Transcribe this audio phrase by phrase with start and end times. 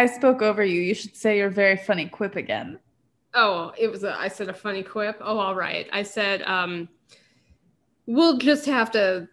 [0.00, 0.80] I spoke over you.
[0.80, 2.78] You should say your very funny quip again.
[3.34, 5.18] Oh, it was a, I said a funny quip.
[5.20, 5.90] Oh, all right.
[5.92, 6.88] I said, um,
[8.06, 9.28] we'll just have to.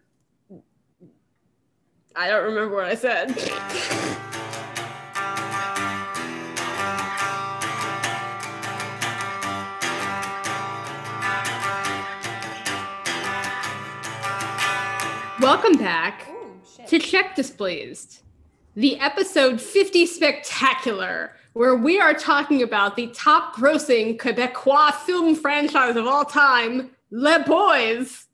[2.14, 3.34] I don't remember what I said.
[15.40, 18.20] Welcome back Ooh, to Check Displeased,
[18.78, 25.96] the episode 50 spectacular, where we are talking about the top grossing Quebecois film franchise
[25.96, 28.28] of all time, Les Boys.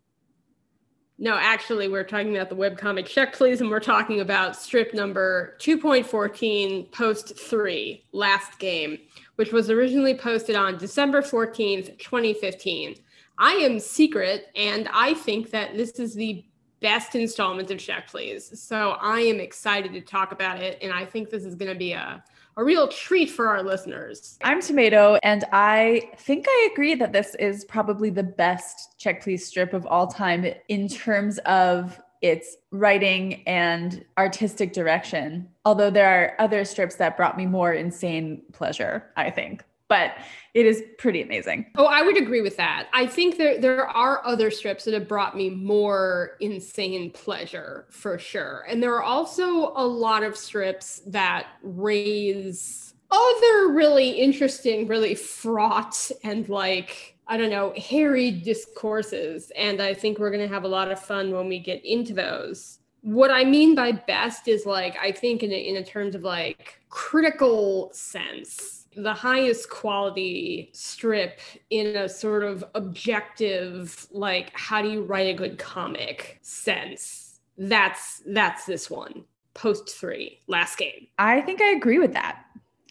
[1.17, 5.57] No, actually, we're talking about the webcomic Check Please, and we're talking about strip number
[5.61, 8.99] 2.14, post 3, last game,
[9.37, 12.97] which was originally posted on December 14th, 2015.
[13.39, 16.45] I am Sekrit, and I think that this is the
[16.85, 18.61] best installment of Check Please.
[18.61, 21.79] So I am excited to talk about it, and I think this is going to
[21.79, 22.23] be a,
[22.59, 24.39] a real treat for our listeners.
[24.45, 29.47] I'm Tomato, and I think I agree that this is probably the best Check Please
[29.47, 35.49] strip of all time in terms of its writing and artistic direction.
[35.65, 39.65] Although there are other strips that brought me more insane pleasure, I think.
[39.95, 40.17] But
[40.55, 41.67] it is pretty amazing.
[41.77, 42.89] Oh, I would agree with that.
[42.93, 48.19] I think there there are other strips that have brought me more insane pleasure for
[48.19, 48.65] sure.
[48.69, 56.11] And there are also a lot of strips that raise other really interesting, really fraught
[56.25, 59.53] and like I don't know, hairy discourses.
[59.57, 62.15] And I think we're going to have a lot of fun when we get into
[62.15, 62.81] those.
[63.03, 66.23] What I mean by best is like, I think in a, in a terms of
[66.23, 74.91] like critical sense, the highest quality strip in a sort of objective, like, how do
[74.91, 77.41] you write a good comic sense.
[77.57, 79.25] That's that's this one.
[79.55, 81.07] Post three, last game.
[81.19, 82.45] I think I agree with that.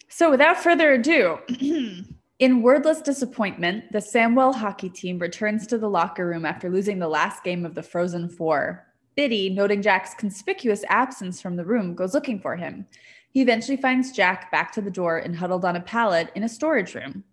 [0.08, 1.40] So without further ado,
[2.40, 7.08] in wordless disappointment, the Samwell hockey team returns to the locker room after losing the
[7.08, 8.86] last game of the Frozen Four.
[9.16, 12.88] Bitty, noting Jack's conspicuous absence from the room, goes looking for him.
[13.34, 16.50] He eventually finds Jack back to the door and huddled on a pallet in a
[16.50, 17.24] storage room.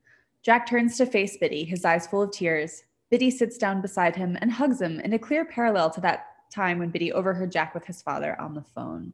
[0.42, 2.84] Jack turns to face Bitty, his eyes full of tears.
[3.10, 6.78] Bitty sits down beside him and hugs him in a clear parallel to that time
[6.78, 9.12] when Bitty overheard Jack with his father on the phone.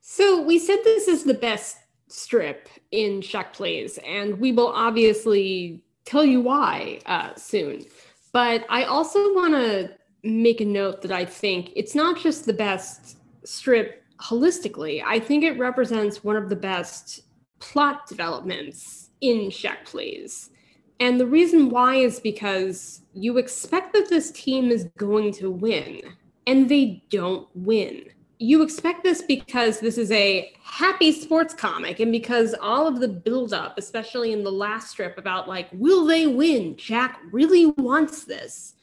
[0.00, 5.82] So we said this is the best strip in Check Please, and we will obviously
[6.04, 7.84] tell you why uh, soon.
[8.32, 9.90] But I also want to
[10.22, 15.02] make a note that I think it's not just the best strip holistically.
[15.04, 17.20] I think it represents one of the best
[17.58, 20.50] plot developments in Check Please.
[20.98, 26.00] And the reason why is because you expect that this team is going to win,
[26.46, 28.04] and they don't win
[28.42, 33.06] you expect this because this is a happy sports comic and because all of the
[33.06, 36.74] buildup, especially in the last strip about like, will they win?
[36.78, 38.76] Jack really wants this,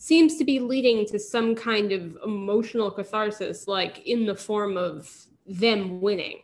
[0.00, 5.26] seems to be leading to some kind of emotional catharsis, like in the form of
[5.46, 6.40] them winning.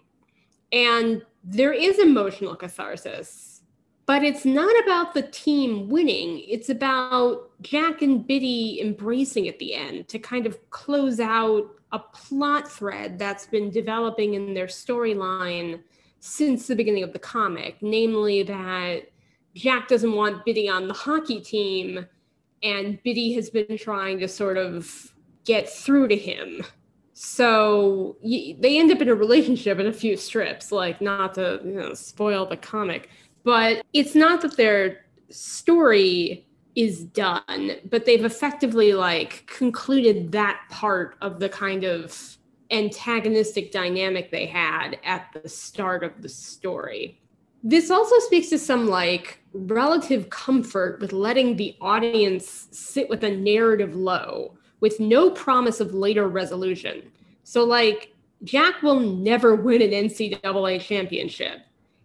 [0.72, 3.62] And there is emotional catharsis,
[4.04, 6.44] but it's not about the team winning.
[6.46, 11.98] It's about Jack and Bitty embracing at the end to kind of close out a
[11.98, 15.80] plot thread that's been developing in their storyline
[16.20, 19.04] since the beginning of the comic, namely that
[19.54, 22.04] Jack doesn't want Bitty on the hockey team,
[22.66, 25.12] and Bitty has been trying to sort of
[25.44, 26.64] get through to him.
[27.12, 31.72] So they end up in a relationship in a few strips, like not to you
[31.72, 33.08] know, spoil the comic,
[33.44, 41.16] but it's not that their story is done, but they've effectively like concluded that part
[41.22, 42.36] of the kind of
[42.70, 47.20] antagonistic dynamic they had at the start of the story.
[47.62, 53.36] This also speaks to some like relative comfort with letting the audience sit with a
[53.36, 57.10] narrative low with no promise of later resolution.
[57.44, 58.12] So, like,
[58.44, 61.60] Jack will never win an NCAA championship.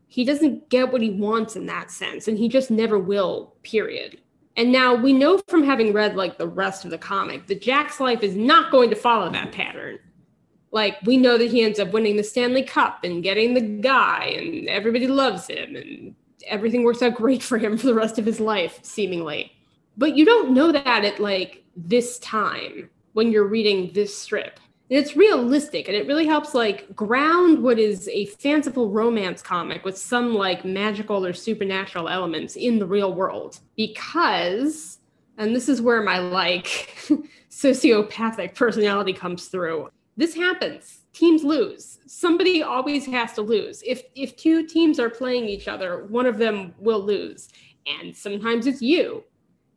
[0.07, 4.19] He doesn't get what he wants in that sense, and he just never will, period.
[4.57, 7.99] And now we know from having read like the rest of the comic that Jack's
[7.99, 9.99] life is not going to follow that pattern.
[10.71, 14.35] Like we know that he ends up winning the Stanley Cup and getting the guy
[14.37, 16.15] and everybody loves him and
[16.47, 19.51] everything works out great for him for the rest of his life seemingly.
[19.97, 24.59] But you don't know that at like this time when you're reading this strip
[24.89, 29.85] and it's realistic and it really helps like ground what is a fanciful romance comic
[29.85, 34.99] with some like magical or supernatural elements in the real world because
[35.37, 36.65] and this is where my like
[37.49, 41.99] sociopathic personality comes through this happens teams lose.
[42.05, 43.83] Somebody always has to lose.
[43.85, 47.49] If if two teams are playing each other, one of them will lose.
[47.85, 49.23] And sometimes it's you.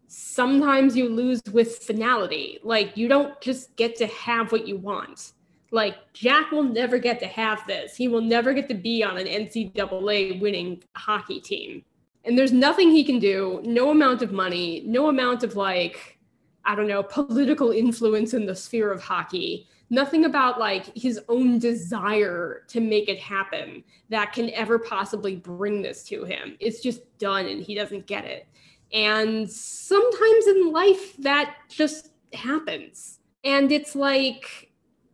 [0.06, 2.58] Sometimes you lose with finality.
[2.62, 5.32] Like you don't just get to have what you want.
[5.70, 7.96] Like Jack will never get to have this.
[7.96, 11.84] He will never get to be on an NCAA winning hockey team.
[12.24, 16.18] And there's nothing he can do, no amount of money, no amount of like,
[16.64, 21.58] I don't know, political influence in the sphere of hockey nothing about like his own
[21.58, 26.56] desire to make it happen that can ever possibly bring this to him.
[26.60, 28.46] It's just done and he doesn't get it.
[28.92, 33.20] And sometimes in life that just happens.
[33.44, 34.70] And it's like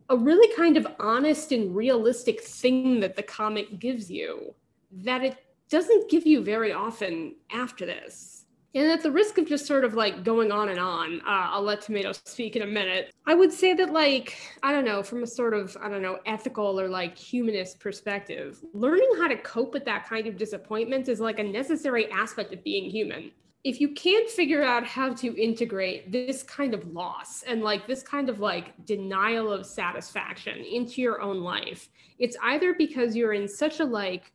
[0.09, 4.53] a really kind of honest and realistic thing that the comic gives you
[4.91, 5.37] that it
[5.69, 8.30] doesn't give you very often after this.
[8.73, 11.61] And at the risk of just sort of like going on and on, uh, I'll
[11.61, 13.11] let Tomato speak in a minute.
[13.27, 16.19] I would say that, like, I don't know, from a sort of, I don't know,
[16.25, 21.19] ethical or like humanist perspective, learning how to cope with that kind of disappointment is
[21.19, 23.31] like a necessary aspect of being human.
[23.63, 28.01] If you can't figure out how to integrate this kind of loss and like this
[28.01, 31.89] kind of like denial of satisfaction into your own life,
[32.19, 34.31] it's either because you're in such a like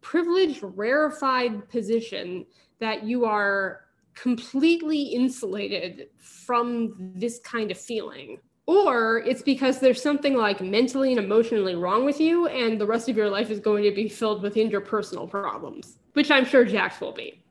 [0.00, 2.46] privileged, rarefied position
[2.80, 3.82] that you are
[4.14, 8.38] completely insulated from this kind of feeling.
[8.66, 13.08] Or it's because there's something like mentally and emotionally wrong with you, and the rest
[13.08, 17.00] of your life is going to be filled with interpersonal problems, which I'm sure Jack's
[17.00, 17.42] will be.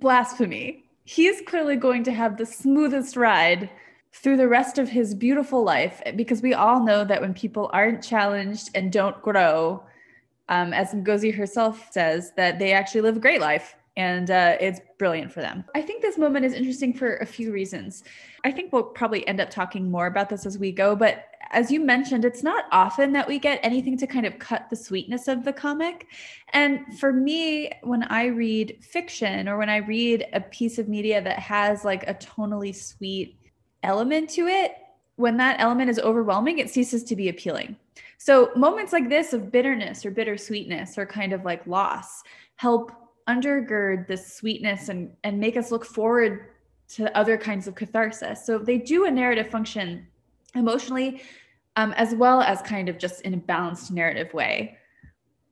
[0.00, 0.84] Blasphemy.
[1.04, 3.70] He is clearly going to have the smoothest ride
[4.12, 8.02] through the rest of his beautiful life because we all know that when people aren't
[8.02, 9.82] challenged and don't grow,
[10.48, 14.80] um, as Ngozi herself says, that they actually live a great life and uh, it's
[14.98, 15.62] brilliant for them.
[15.74, 18.02] I think this moment is interesting for a few reasons.
[18.44, 21.70] I think we'll probably end up talking more about this as we go, but as
[21.70, 25.28] you mentioned, it's not often that we get anything to kind of cut the sweetness
[25.28, 26.06] of the comic.
[26.54, 31.20] And for me, when I read fiction or when I read a piece of media
[31.20, 33.38] that has like a tonally sweet
[33.82, 34.72] element to it,
[35.16, 37.76] when that element is overwhelming, it ceases to be appealing.
[38.16, 42.22] So moments like this of bitterness or bittersweetness or kind of like loss
[42.56, 42.92] help
[43.32, 46.32] undergird this sweetness and and make us look forward
[46.96, 48.44] to other kinds of catharsis.
[48.44, 50.06] So they do a narrative function
[50.54, 51.22] emotionally,
[51.76, 54.76] um, as well as kind of just in a balanced narrative way.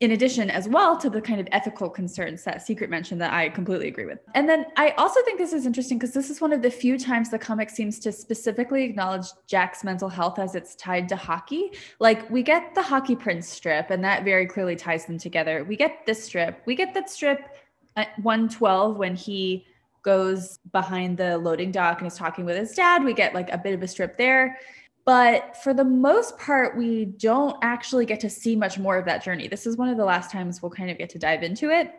[0.01, 3.49] In addition as well to the kind of ethical concerns that Sekrit mentioned that i
[3.49, 4.21] completely agree with.
[4.37, 6.97] And then i also think this is interesting because this is one of the few
[6.99, 11.73] times the comic seems to specifically acknowledge jack's mental health as it's tied to hockey.
[11.99, 15.65] Like we get the hockey prince strip and that very clearly ties them together.
[15.65, 16.63] We get this strip.
[16.65, 17.41] We get that strip
[17.97, 19.67] at 112 when he
[20.03, 23.59] goes behind the loading dock and is talking with his dad we get like a
[23.59, 24.59] bit of a strip there
[25.09, 29.25] but for the most part, we don't actually get to see much more of that
[29.25, 29.49] journey.
[29.49, 31.95] This is one of the last times we'll kind of get to dive into it.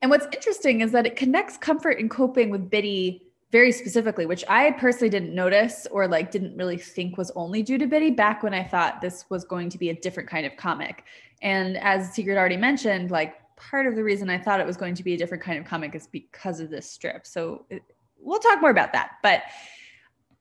[0.00, 4.44] And what's interesting is that it connects comfort and coping with Bitty very specifically, which
[4.48, 8.44] I personally didn't notice or like didn't really think was only due to Bitty back
[8.44, 11.02] when I thought this was going to be a different kind of comic.
[11.42, 14.94] And as Sekrit already mentioned, like part of the reason I thought it was going
[14.94, 17.26] to be a different kind of comic is because of this strip.
[17.26, 17.82] So it,
[18.18, 19.12] we'll talk more about that.
[19.22, 19.42] But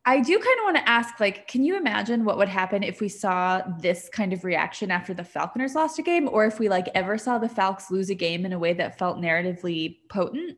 [0.06, 3.02] I do kind of want to ask like, can you imagine what would happen if
[3.02, 6.70] we saw this kind of reaction after the Falconers lost a game, or if we
[6.70, 10.58] like ever saw the Falcons lose a game in a way that felt narratively potent?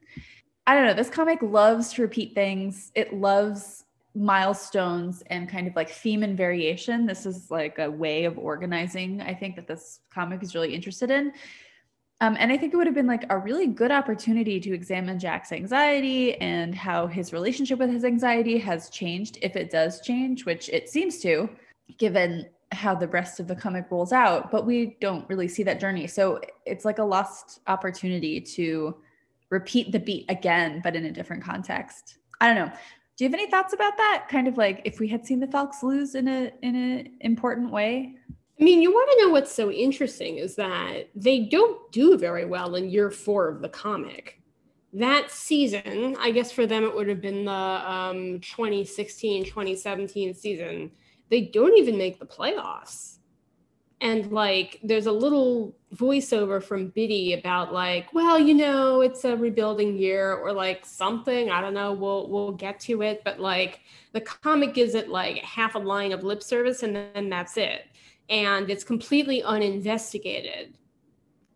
[0.67, 0.93] I don't know.
[0.93, 6.37] This comic loves to repeat things, it loves milestones and kind of like theme and
[6.37, 7.05] variation.
[7.05, 11.09] This is like a way of organizing, I think, that this comic is really interested
[11.09, 11.31] in.
[12.21, 15.19] Um, and I think it would have been like a really good opportunity to examine
[15.19, 20.45] Jack's anxiety and how his relationship with his anxiety has changed, if it does change,
[20.45, 21.49] which it seems to,
[21.97, 24.51] given how the rest of the comic rolls out.
[24.51, 26.07] But we don't really see that journey.
[26.07, 28.97] So it's like a lost opportunity to
[29.49, 32.17] repeat the beat again, but in a different context.
[32.41, 32.71] I don't know.
[33.17, 34.27] Do you have any thoughts about that?
[34.29, 37.71] Kind of like if we had seen the Falcons lose in a in an important
[37.71, 38.15] way?
[38.59, 42.43] I mean, you want to know what's so interesting is that they don't do very
[42.43, 44.41] well in year four of the comic.
[44.91, 50.91] That season, I guess for them it would have been the um, 2016 2017 season,
[51.29, 53.17] they don't even make the playoffs.
[54.01, 59.37] And like, there's a little voiceover from Bitty about like, well, you know, it's a
[59.37, 61.49] rebuilding year or like something.
[61.49, 61.93] I don't know.
[61.93, 63.81] We'll we'll get to it, but like
[64.13, 67.83] the comic gives it like half a line of lip service, and then that's it
[68.29, 70.77] and it's completely uninvestigated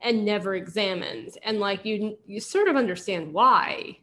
[0.01, 3.97] and never examined and like you you sort of understand why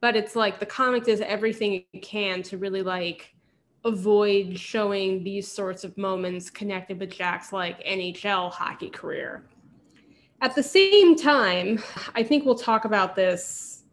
[0.00, 3.34] but it's like the comic does everything it can to really like
[3.84, 9.44] avoid showing these sorts of moments connected with Jack's like NHL hockey career.
[10.40, 11.82] At the same time,
[12.14, 13.84] I think we'll talk about this,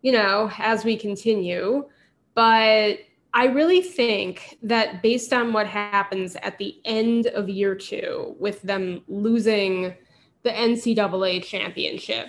[0.00, 1.88] you know, as we continue,
[2.34, 2.98] but
[3.34, 8.60] I really think that based on what happens at the end of year two, with
[8.62, 9.94] them losing
[10.42, 12.28] the NCAA championship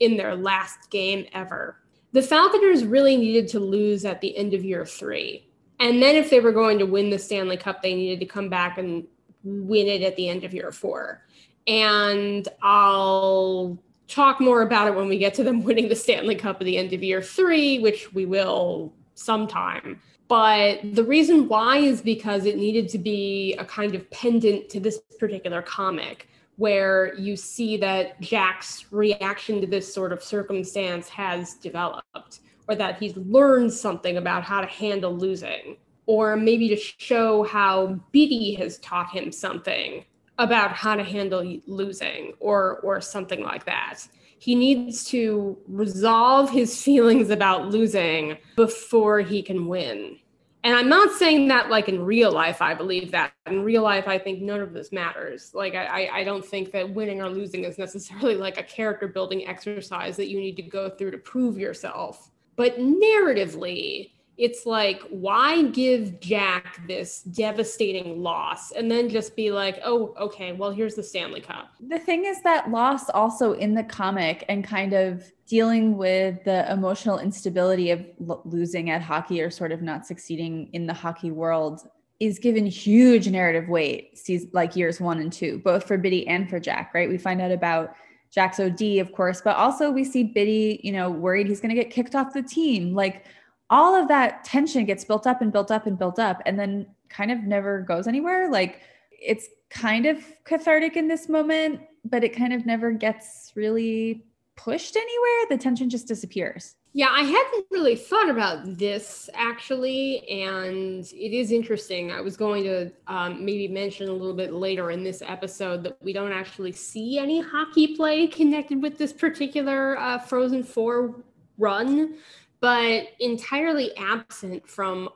[0.00, 1.78] in their last game ever,
[2.12, 5.46] the Falconers really needed to lose at the end of year three.
[5.80, 8.48] And then if they were going to win the Stanley Cup, they needed to come
[8.48, 9.06] back and
[9.44, 11.24] win it at the end of year four.
[11.66, 16.60] And I'll talk more about it when we get to them winning the Stanley Cup
[16.60, 20.00] at the end of year three, which we will sometime.
[20.28, 24.80] But the reason why is because it needed to be a kind of pendant to
[24.80, 31.54] this particular comic where you see that Jack's reaction to this sort of circumstance has
[31.54, 37.44] developed, or that he's learned something about how to handle losing, or maybe to show
[37.44, 40.04] how Bitty has taught him something
[40.36, 44.00] about how to handle losing, or or something like that
[44.38, 50.18] he needs to resolve his feelings about losing before he can win.
[50.64, 53.32] And I'm not saying that like in real life, I believe that.
[53.46, 55.52] In real life, I think none of this matters.
[55.54, 59.46] Like, I, I don't think that winning or losing is necessarily like a character building
[59.46, 62.30] exercise that you need to go through to prove yourself.
[62.56, 69.80] But narratively, it's like why give jack this devastating loss and then just be like
[69.84, 71.70] oh okay well here's the stanley cup.
[71.80, 76.70] The thing is that loss also in the comic and kind of dealing with the
[76.70, 81.32] emotional instability of lo- losing at hockey or sort of not succeeding in the hockey
[81.32, 81.88] world
[82.20, 86.48] is given huge narrative weight sees like years one and two both for bitty and
[86.48, 87.08] for jack right?
[87.08, 87.94] We find out about
[88.30, 91.82] jack's od of course but also we see bitty you know worried he's going to
[91.82, 92.94] get kicked off the team.
[92.94, 93.24] Like
[93.70, 96.86] all of that tension gets built up and built up and built up and then
[97.08, 98.50] kind of never goes anywhere.
[98.50, 104.24] Like it's kind of cathartic in this moment, but it kind of never gets really
[104.56, 105.46] pushed anywhere.
[105.50, 106.74] The tension just disappears.
[106.94, 112.10] Yeah, I hadn't really thought about this actually, and it is interesting.
[112.10, 115.98] I was going to um, maybe mention a little bit later in this episode that
[116.02, 121.22] we don't actually see any hockey play connected with this particular uh, Frozen Four
[121.58, 122.16] run
[122.60, 125.08] but entirely absent from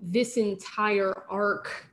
[0.00, 1.86] this entire arc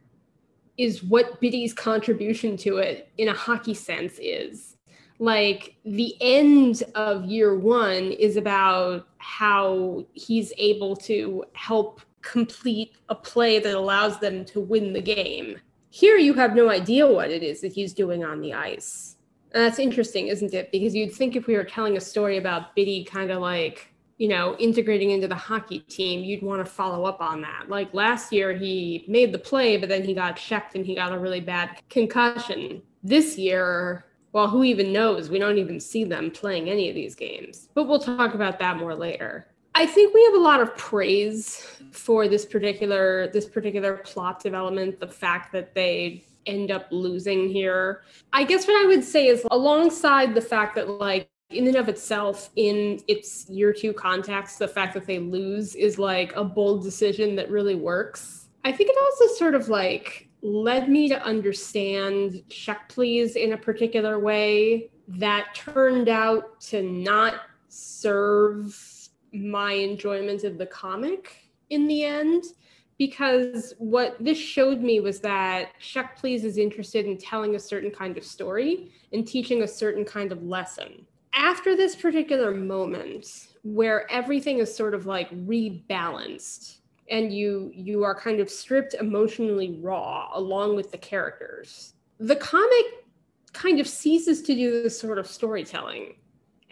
[0.77, 4.77] is what Bitty's contribution to it in a hockey sense is.
[5.19, 13.15] Like the end of year one is about how he's able to help complete a
[13.15, 15.57] play that allows them to win the game.
[15.91, 19.17] Here you have no idea what it is that he's doing on the ice.
[19.53, 20.71] And that's interesting, isn't it?
[20.71, 23.92] Because you'd think if we were telling a story about Bitty kind of like
[24.23, 27.65] you know, integrating into the hockey team, you'd want to follow up on that.
[27.67, 31.11] Like last year, he made the play, but then he got checked and he got
[31.11, 32.81] a really bad concussion.
[33.03, 35.29] This year, well, who even knows?
[35.29, 37.67] We don't even see them playing any of these games.
[37.73, 39.47] But we'll talk about that more later.
[39.75, 45.01] I think we have a lot of praise for this particular this particular plot development,
[45.01, 48.03] the fact that they end up losing here.
[48.31, 51.89] I guess what I would say is alongside the fact that like in and of
[51.89, 56.83] itself, in its year two context, the fact that they lose is like a bold
[56.83, 58.49] decision that really works.
[58.63, 63.57] I think it also sort of like led me to understand Check Please in a
[63.57, 68.77] particular way that turned out to not serve
[69.33, 72.43] my enjoyment of the comic in the end.
[72.99, 77.89] Because what this showed me was that Check Please is interested in telling a certain
[77.89, 81.05] kind of story and teaching a certain kind of lesson
[81.35, 86.77] after this particular moment where everything is sort of like rebalanced
[87.09, 92.85] and you you are kind of stripped emotionally raw along with the characters the comic
[93.51, 96.15] kind of ceases to do this sort of storytelling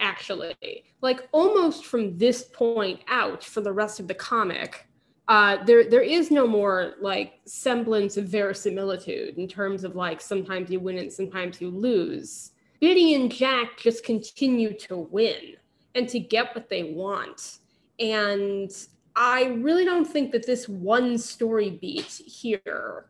[0.02, 0.84] actually.
[1.02, 4.88] Like almost from this point out for the rest of the comic
[5.28, 10.70] uh, there there is no more like semblance of verisimilitude in terms of like sometimes
[10.70, 15.56] you win and sometimes you lose Bitty and Jack just continue to win
[15.96, 17.60] and to get what they want.
[18.00, 18.72] And
[19.16, 23.06] I really don't think that this one story beat here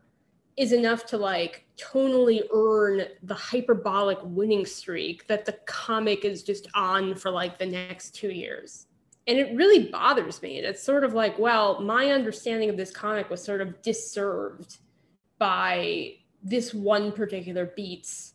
[0.58, 6.68] is enough to like tonally earn the hyperbolic winning streak that the comic is just
[6.74, 8.86] on for like the next two years.
[9.26, 10.58] And it really bothers me.
[10.58, 14.78] And it's sort of like, well, my understanding of this comic was sort of disserved
[15.38, 18.31] by this one particular beat's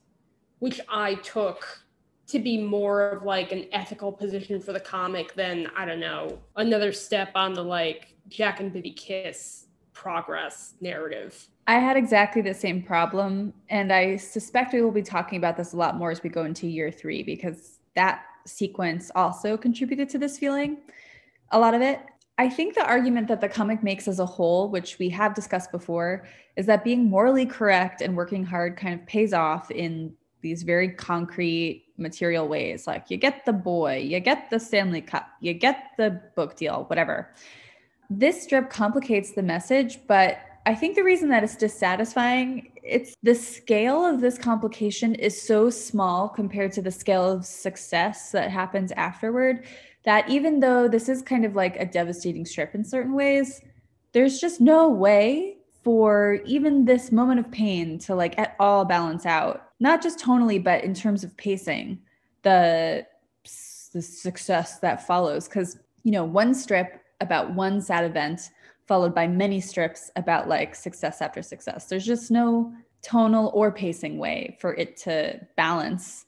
[0.59, 1.83] which I took
[2.27, 6.39] to be more of like an ethical position for the comic than I don't know
[6.57, 11.47] another step on the like Jack and Bitty kiss progress narrative.
[11.67, 13.53] I had exactly the same problem.
[13.69, 16.45] And I suspect we will be talking about this a lot more as we go
[16.45, 20.77] into year three, because that sequence also contributed to this feeling,
[21.51, 21.99] a lot of it.
[22.37, 25.71] I think the argument that the comic makes as a whole, which we have discussed
[25.71, 30.63] before, is that being morally correct and working hard kind of pays off in these
[30.63, 32.87] very concrete material ways.
[32.87, 36.85] Like you get the boy, you get the Stanley Cup, you get the book deal,
[36.87, 37.33] whatever.
[38.09, 43.35] This strip complicates the message, but I think the reason that it's dissatisfying, it's the
[43.35, 48.91] scale of this complication is so small compared to the scale of success that happens
[48.93, 49.65] afterward
[50.03, 53.61] that even though this is kind of like a devastating strip in certain ways,
[54.13, 59.25] there's just no way for even this moment of pain to like at all balance
[59.25, 61.99] out, not just tonally, but in terms of pacing,
[62.43, 63.05] the,
[63.93, 65.47] the success that follows.
[65.47, 68.49] Because, you know, one strip about one sad event
[68.87, 71.87] followed by many strips about like success after success.
[71.87, 76.25] There's just no tonal or pacing way for it to balance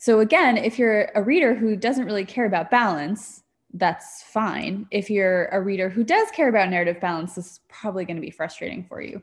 [0.00, 3.42] so again, if you're a reader who doesn't really care about balance,
[3.74, 4.86] that's fine.
[4.90, 8.22] If you're a reader who does care about narrative balance, this is probably going to
[8.22, 9.20] be frustrating for you.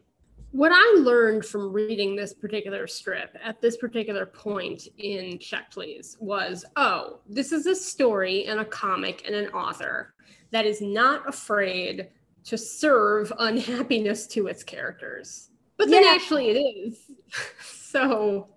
[0.52, 6.18] What I learned from reading this particular strip at this particular point in Check Please
[6.20, 10.14] was oh, this is a story and a comic and an author
[10.52, 12.10] that is not afraid
[12.46, 15.50] to serve unhappiness to its characters.
[15.76, 16.12] But then yeah.
[16.12, 17.00] actually it is.
[17.62, 18.48] so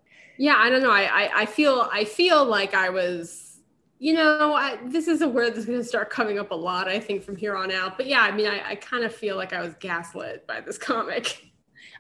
[0.41, 3.61] yeah i don't know I, I i, feel i feel like i was
[3.99, 6.89] you know I, this is a word that's going to start coming up a lot
[6.89, 9.37] i think from here on out but yeah i mean i, I kind of feel
[9.37, 11.47] like i was gaslit by this comic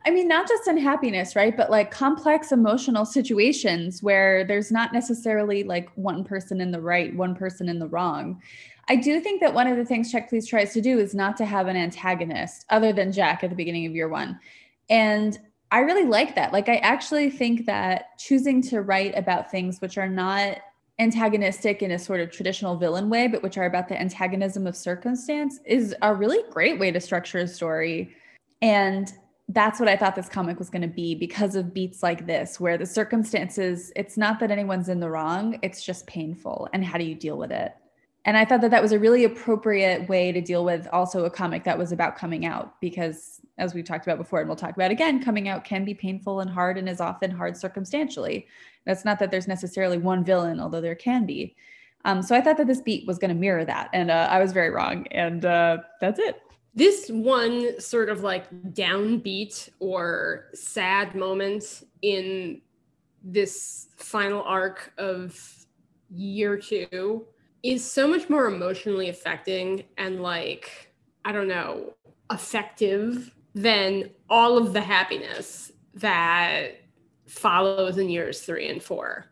[0.06, 1.56] I mean, not just unhappiness, right?
[1.56, 7.14] But like complex emotional situations where there's not necessarily like one person in the right,
[7.14, 8.40] one person in the wrong.
[8.88, 11.36] I do think that one of the things Check Please tries to do is not
[11.36, 14.38] to have an antagonist other than Jack at the beginning of year one.
[14.88, 15.38] And
[15.70, 16.52] I really like that.
[16.52, 20.58] Like, I actually think that choosing to write about things which are not
[20.98, 24.76] antagonistic in a sort of traditional villain way, but which are about the antagonism of
[24.76, 28.14] circumstance is a really great way to structure a story.
[28.60, 29.12] And
[29.52, 32.60] that's what I thought this comic was going to be because of beats like this,
[32.60, 36.68] where the circumstances, it's not that anyone's in the wrong, it's just painful.
[36.72, 37.74] And how do you deal with it?
[38.26, 41.30] And I thought that that was a really appropriate way to deal with also a
[41.30, 44.74] comic that was about coming out because as we've talked about before and we'll talk
[44.74, 48.46] about again coming out can be painful and hard and is often hard circumstantially
[48.86, 51.54] that's not that there's necessarily one villain although there can be
[52.04, 54.38] um, so i thought that this beat was going to mirror that and uh, i
[54.38, 56.40] was very wrong and uh, that's it
[56.74, 62.60] this one sort of like downbeat or sad moment in
[63.22, 65.66] this final arc of
[66.10, 67.26] year two
[67.62, 70.92] is so much more emotionally affecting and like
[71.24, 71.92] i don't know
[72.30, 76.80] effective than all of the happiness that
[77.26, 79.26] follows in years three and four.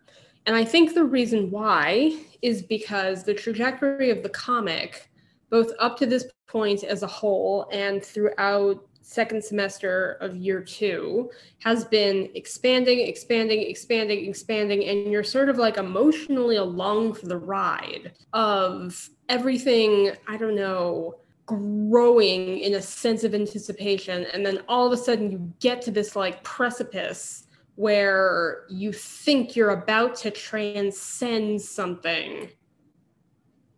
[0.46, 5.07] And I think the reason why is because the trajectory of the comic,
[5.50, 11.30] both up to this point as a whole and throughout second semester of year two,
[11.60, 14.84] has been expanding, expanding, expanding, expanding.
[14.84, 21.20] And you're sort of like emotionally along for the ride of everything, I don't know,
[21.46, 25.90] growing in a sense of anticipation and then all of a sudden you get to
[25.90, 32.50] this like precipice where you think you're about to transcend something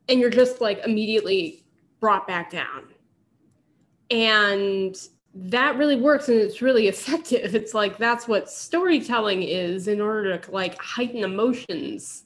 [0.09, 1.60] and you're just like immediately
[2.01, 2.85] brought back down
[4.11, 4.97] and
[5.33, 10.37] that really works and it's really effective it's like that's what storytelling is in order
[10.37, 12.25] to like heighten emotions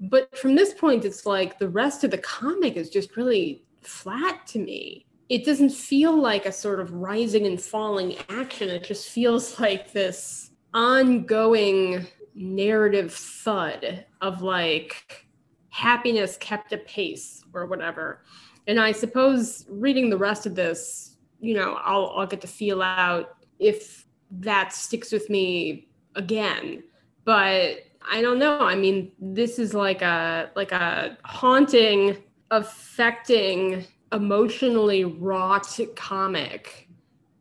[0.00, 4.46] but from this point it's like the rest of the comic is just really flat
[4.48, 5.06] to me.
[5.28, 8.68] It doesn't feel like a sort of rising and falling action.
[8.68, 15.26] It just feels like this ongoing narrative thud of like
[15.70, 18.22] happiness kept a pace or whatever.
[18.66, 22.82] And I suppose reading the rest of this, you know, I'll, I'll get to feel
[22.82, 26.82] out if that sticks with me again.
[27.24, 28.60] But I don't know.
[28.60, 32.16] I mean, this is like a like a haunting
[32.50, 36.88] affecting emotionally wrought comic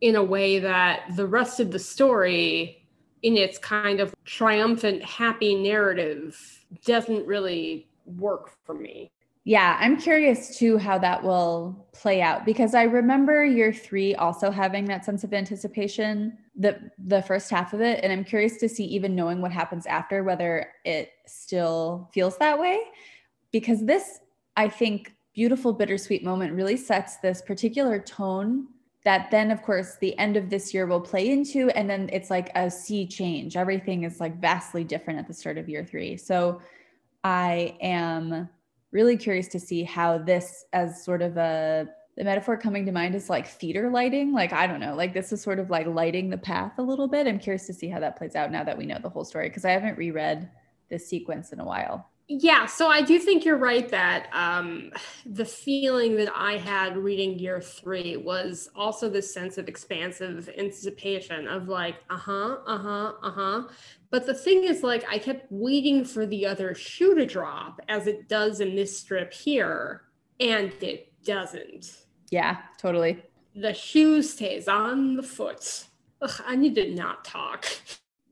[0.02, 2.84] in a way that the rest of the story
[3.22, 9.12] in its kind of triumphant happy narrative doesn't really work for me
[9.46, 14.52] yeah i'm curious too how that will play out because i remember year three also
[14.52, 18.00] having that sense of anticipation the the first half of it.
[18.04, 22.60] And i'm curious to see even knowing what happens after whether it still feels that
[22.60, 22.80] way
[23.52, 24.20] because this
[24.58, 28.68] I think beautiful bittersweet moment really sets this particular tone
[29.04, 31.70] that then of course the end of this year will play into.
[31.70, 33.56] And then it's like a sea change.
[33.56, 36.18] Everything is like vastly different at the start of year three.
[36.18, 36.62] So
[37.24, 38.50] i am
[38.92, 43.14] really curious to see how this as sort of a the metaphor coming to mind
[43.14, 44.32] is like theater lighting.
[44.32, 47.08] Like i don't know like this is sort of like lighting the path a little
[47.08, 47.28] bit.
[47.28, 49.50] I'm curious to see how that plays out now that we know the whole story
[49.50, 50.50] because i haven't reread
[50.90, 52.10] this sequence in a while.
[52.28, 54.92] Yeah, so I do think you're right that um,
[55.28, 61.48] the feeling that I had reading year three was also this sense of expansive anticipation
[61.48, 63.64] of like, uh huh, uh huh, uh huh.
[64.16, 68.08] But the thing is, like, I kept waiting for the other shoe to drop as
[68.08, 70.04] it does in this strip here,
[70.40, 72.06] and it doesn't.
[72.32, 73.22] Yeah, totally.
[73.58, 75.88] The shoe stays on the foot.
[76.22, 77.66] Ugh, I need to not talk.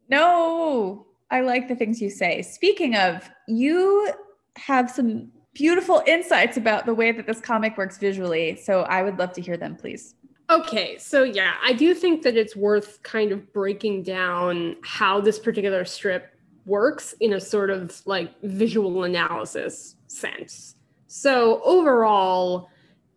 [0.08, 2.44] No, I like the things you say.
[2.44, 4.10] Speaking of, you
[4.56, 8.56] have some beautiful insights about the way that this comic works visually.
[8.56, 10.16] So I would love to hear them, please.
[10.50, 15.40] Okay, so yeah, I do think that it's worth kind of breaking down how this
[15.40, 16.34] particular strip
[16.66, 20.76] works in a sort of like visual analysis sense.
[21.08, 22.70] So overall,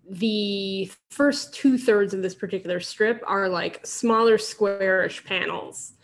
[0.09, 5.95] the first two thirds of this particular strip are like smaller squarish panels.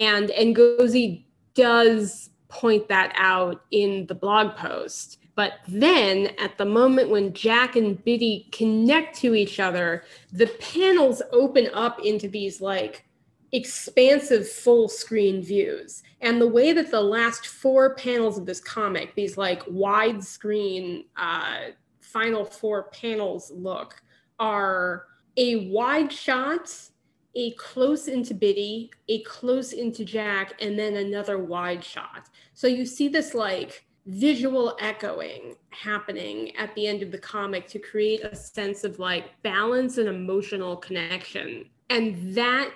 [0.00, 5.18] And Ngozi does point that out in the blog post.
[5.34, 11.22] But then at the moment when Jack and Bitty connect to each other, the panels
[11.32, 13.06] open up into these like
[13.52, 16.02] expansive full screen views.
[16.20, 21.70] And the way that the last four panels of this comic, these like widescreen uh,
[22.00, 24.02] final four panels look,
[24.38, 26.90] are a wide shot
[27.34, 32.28] a close into Bitty, a close into Jack, and then another wide shot.
[32.54, 37.78] So you see this like visual echoing happening at the end of the comic to
[37.78, 41.66] create a sense of like balance and emotional connection.
[41.90, 42.70] And that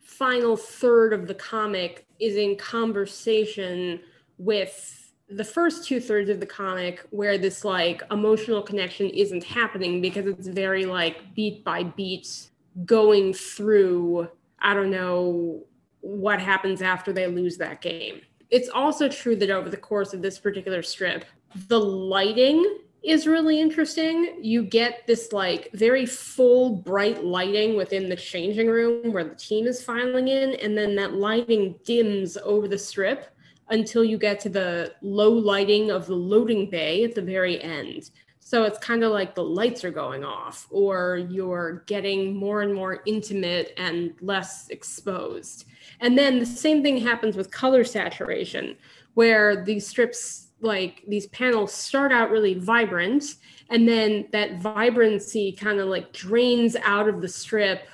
[0.00, 4.00] final third of the comic is in conversation
[4.38, 10.00] with the first two thirds of the comic where this like emotional connection isn't happening
[10.00, 12.50] because it's very like beat by beat
[12.84, 14.28] going through,
[14.60, 15.64] I don't know
[16.00, 18.20] what happens after they lose that game.
[18.50, 21.24] It's also true that over the course of this particular strip,
[21.68, 24.38] the lighting is really interesting.
[24.40, 29.66] You get this like very full bright lighting within the changing room where the team
[29.66, 33.32] is filing in, and then that lighting dims over the strip
[33.68, 38.10] until you get to the low lighting of the loading bay at the very end.
[38.38, 42.72] So it's kind of like the lights are going off, or you're getting more and
[42.72, 45.64] more intimate and less exposed.
[46.00, 48.76] And then the same thing happens with color saturation,
[49.14, 53.36] where these strips, like these panels, start out really vibrant,
[53.70, 57.88] and then that vibrancy kind of like drains out of the strip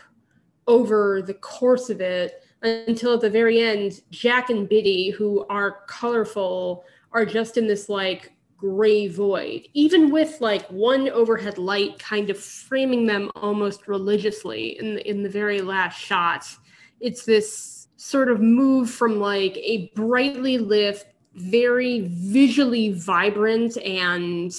[0.67, 5.81] over the course of it until at the very end, Jack and Bitty, who are
[5.89, 12.31] colorful, are just in this like gray void, even with like one overhead light kind
[12.31, 16.47] of framing them almost religiously in the, in the very last shot.
[17.01, 24.53] It's this sort of move from like a brightly lit, very visually vibrant and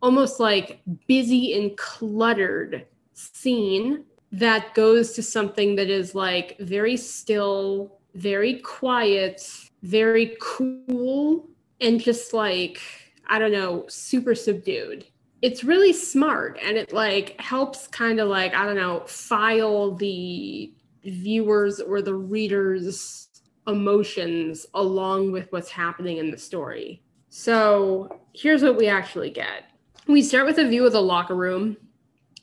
[0.00, 7.98] almost like busy and cluttered scene that goes to something that is like very still,
[8.14, 9.46] very quiet,
[9.82, 11.46] very cool,
[11.82, 12.80] and just like
[13.28, 15.04] I don't know, super subdued.
[15.42, 20.72] It's really smart and it like helps kind of like, I don't know, file the
[21.04, 23.28] viewers or the readers'
[23.66, 27.02] emotions along with what's happening in the story.
[27.28, 29.64] So here's what we actually get
[30.08, 31.76] we start with a view of the locker room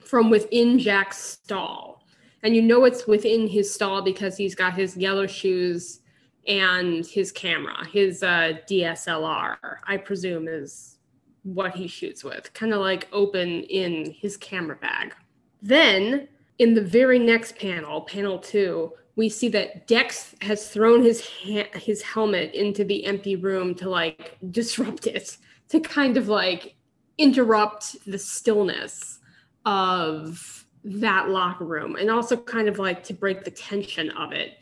[0.01, 2.05] from within Jack's stall.
[2.41, 5.99] And you know it's within his stall because he's got his yellow shoes
[6.47, 10.97] and his camera, his uh, DSLR, I presume is
[11.43, 15.13] what he shoots with, kind of like open in his camera bag.
[15.61, 21.21] Then in the very next panel, panel two, we see that Dex has thrown his
[21.21, 25.37] ha- his helmet into the empty room to like disrupt it,
[25.69, 26.75] to kind of like
[27.17, 29.19] interrupt the stillness
[29.65, 34.57] of that locker room, and also kind of like to break the tension of it.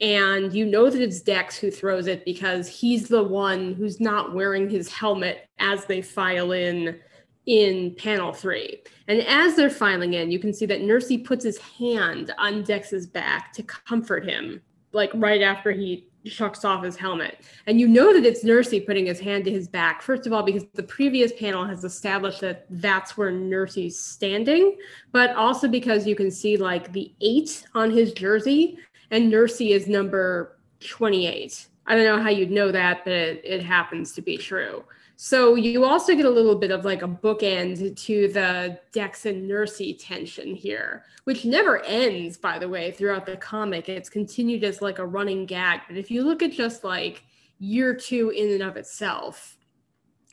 [0.00, 4.32] And you know that it's Dex who throws it because he's the one who's not
[4.32, 7.00] wearing his helmet as they file in
[7.48, 8.82] in panel three.
[9.08, 13.06] And as they're filing in, you can see that Nursey puts his hand on Dex's
[13.06, 14.60] back to comfort him,
[14.92, 17.40] like right after he shucks off his helmet.
[17.66, 20.02] And you know that it's Nursey putting his hand to his back.
[20.02, 24.76] First of all, because the previous panel has established that that's where Nursey's standing,
[25.10, 28.78] but also because you can see like the eight on his jersey,
[29.10, 31.66] and Nursey is number 28.
[31.86, 34.84] I don't know how you'd know that, but it, it happens to be true.
[35.20, 39.50] So you also get a little bit of like a bookend to the Dex and
[39.50, 43.88] Nursey tension here, which never ends, by the way, throughout the comic.
[43.88, 45.80] It's continued as like a running gag.
[45.88, 47.24] But if you look at just like
[47.58, 49.56] year two in and of itself,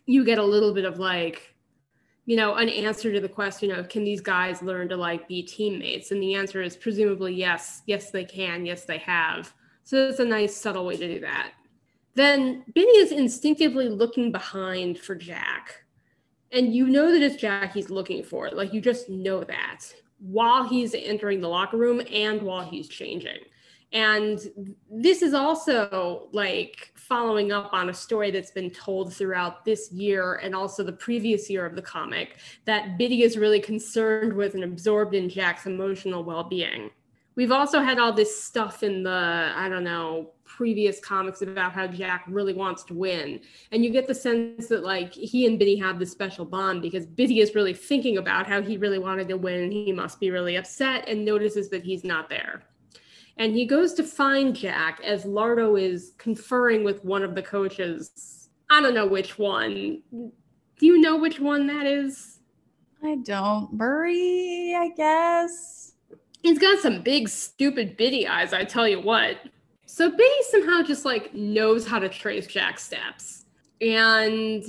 [0.05, 1.55] you get a little bit of like,
[2.27, 5.41] you know, an answer to the question of can these guys learn to like be
[5.41, 6.11] teammates?
[6.11, 9.51] And the answer is presumably yes, yes, they can, yes, they have.
[9.83, 11.53] So it's a nice, subtle way to do that
[12.15, 15.83] then Bitty is instinctively looking behind for Jack.
[16.51, 18.49] And you know that it's Jack he's looking for.
[18.49, 19.81] Like you just know that
[20.19, 23.39] while he's entering the locker room and while he's changing.
[23.91, 24.39] And
[24.89, 30.35] this is also like following up on a story that's been told throughout this year
[30.35, 34.63] and also the previous year of the comic that Bitty is really concerned with and
[34.63, 36.89] absorbed in Jack's emotional well being.
[37.35, 41.85] We've also had all this stuff in the, I don't know, previous comics about how
[41.85, 43.41] Jack really wants to win.
[43.71, 47.05] And you get the sense that like he and Bitty have this special bond because
[47.05, 50.31] Bitty is really thinking about how he really wanted to win and he must be
[50.31, 52.63] really upset and notices that he's not there.
[53.37, 58.49] And he goes to find Jack as Lardo is conferring with one of the coaches.
[58.69, 60.01] I don't know which one.
[60.11, 62.39] Do you know which one that is?
[63.03, 63.73] I don't.
[63.73, 65.93] Murray, I guess.
[66.41, 69.37] He's got some big, stupid Bitty eyes, I tell you what.
[69.95, 73.45] So Bitty somehow just like knows how to trace Jack's steps.
[73.79, 74.61] And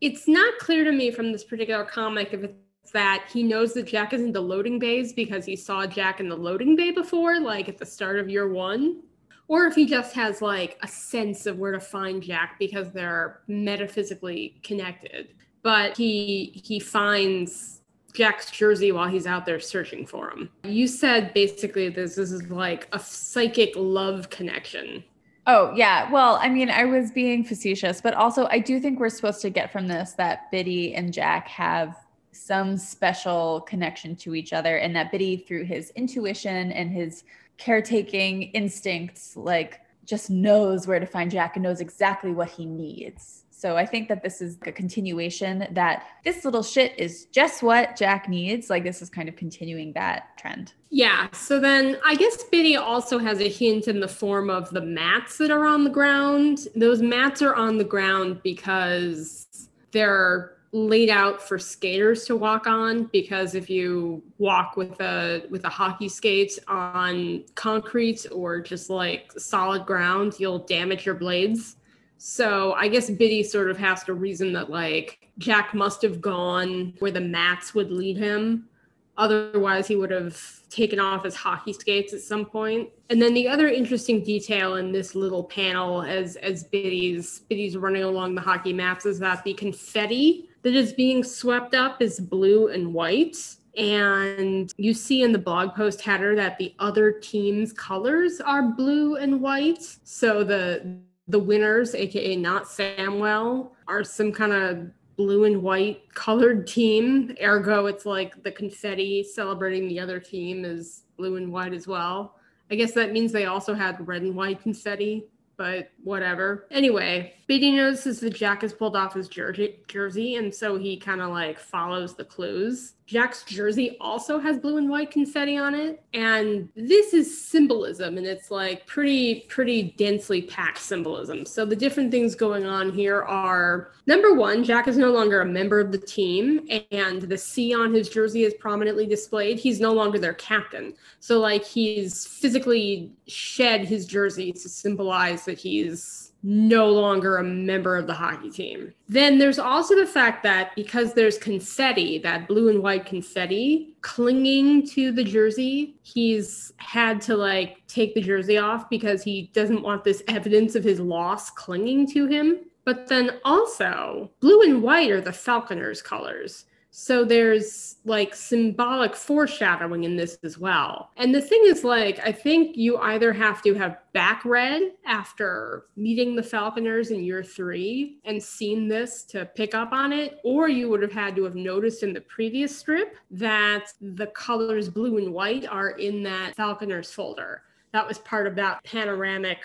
[0.00, 3.88] it's not clear to me from this particular comic if it's that he knows that
[3.88, 7.40] Jack is in the loading bays because he saw Jack in the loading bay before,
[7.40, 9.02] like at the start of year one,
[9.48, 13.40] or if he just has like a sense of where to find Jack because they're
[13.48, 15.34] metaphysically connected.
[15.64, 17.77] But he he finds
[18.18, 20.50] Jack's jersey while he's out there searching for him.
[20.64, 25.04] You said basically this, this is like a psychic love connection.
[25.46, 26.10] Oh, yeah.
[26.10, 29.50] Well, I mean, I was being facetious, but also I do think we're supposed to
[29.50, 31.94] get from this that Bitty and Jack have
[32.32, 37.22] some special connection to each other, and that Bitty, through his intuition and his
[37.56, 43.44] caretaking instincts, like just knows where to find Jack and knows exactly what he needs.
[43.58, 47.96] So I think that this is a continuation that this little shit is just what
[47.96, 48.70] Jack needs.
[48.70, 50.74] Like this is kind of continuing that trend.
[50.90, 51.26] Yeah.
[51.32, 55.38] So then I guess Bitty also has a hint in the form of the mats
[55.38, 56.68] that are on the ground.
[56.76, 63.04] Those mats are on the ground because they're laid out for skaters to walk on
[63.04, 69.32] because if you walk with a with a hockey skate on concrete or just like
[69.38, 71.77] solid ground you'll damage your blades
[72.18, 76.94] so I guess Bitty sort of has to reason that like Jack must have gone
[76.98, 78.68] where the mats would lead him.
[79.16, 82.88] Otherwise, he would have taken off his hockey skates at some point.
[83.10, 88.02] And then the other interesting detail in this little panel, as as Bitty's Bitty's running
[88.02, 92.68] along the hockey mats, is that the confetti that is being swept up is blue
[92.68, 93.36] and white.
[93.76, 99.16] And you see in the blog post header that the other team's colors are blue
[99.16, 99.84] and white.
[100.02, 106.66] So the the winners, aka not Samwell, are some kind of blue and white colored
[106.66, 107.34] team.
[107.42, 112.36] Ergo, it's like the confetti celebrating the other team is blue and white as well.
[112.70, 115.26] I guess that means they also had red and white confetti
[115.58, 116.66] but whatever.
[116.70, 121.20] Anyway, Bitty notices that Jack has pulled off his jersey, jersey and so he kind
[121.20, 122.94] of like follows the clues.
[123.06, 128.26] Jack's jersey also has blue and white confetti on it, and this is symbolism, and
[128.26, 131.46] it's like pretty, pretty densely packed symbolism.
[131.46, 135.46] So the different things going on here are number one, Jack is no longer a
[135.46, 139.58] member of the team, and the C on his jersey is prominently displayed.
[139.58, 140.92] He's no longer their captain.
[141.20, 147.96] So like he's physically shed his jersey to symbolize that he's no longer a member
[147.96, 148.94] of the hockey team.
[149.08, 154.86] Then there's also the fact that because there's confetti, that blue and white confetti clinging
[154.88, 160.04] to the jersey, he's had to like take the jersey off because he doesn't want
[160.04, 162.60] this evidence of his loss clinging to him.
[162.84, 166.64] But then also, blue and white are the Falconers' colors.
[167.00, 171.12] So there's like symbolic foreshadowing in this as well.
[171.16, 175.84] And the thing is, like, I think you either have to have back read after
[175.94, 180.68] meeting the Falconers in year three and seen this to pick up on it, or
[180.68, 185.18] you would have had to have noticed in the previous strip that the colors blue
[185.18, 187.62] and white are in that Falconers folder.
[187.92, 189.60] That was part of that panoramic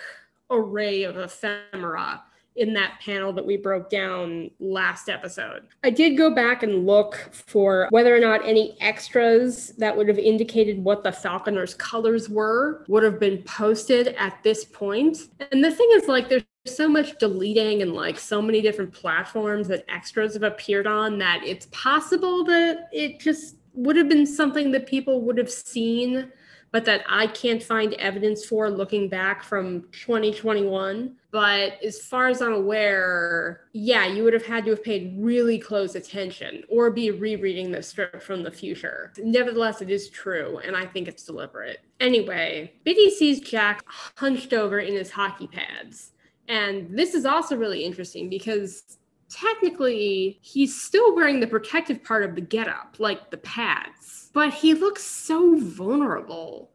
[0.52, 2.22] array of ephemera
[2.56, 5.64] in that panel that we broke down last episode.
[5.84, 10.20] I did go back and look for whether or not any extras that would have
[10.20, 15.30] indicated what the Falconers colors were would have been posted at this point.
[15.52, 19.68] And the thing is like there's so much deleting and like so many different platforms
[19.68, 24.72] that extras have appeared on that it's possible that it just would have been something
[24.72, 26.32] that people would have seen
[26.74, 31.16] but that I can't find evidence for looking back from 2021.
[31.30, 35.60] But as far as I'm aware, yeah, you would have had to have paid really
[35.60, 39.14] close attention or be rereading the strip from the future.
[39.20, 41.80] Nevertheless, it is true, and I think it's deliberate.
[42.00, 43.84] Anyway, Bitty sees Jack
[44.18, 46.12] hunched over in his hockey pads.
[46.48, 48.98] And this is also really interesting because
[49.34, 54.74] technically he's still wearing the protective part of the getup, like the pads but he
[54.74, 56.72] looks so vulnerable.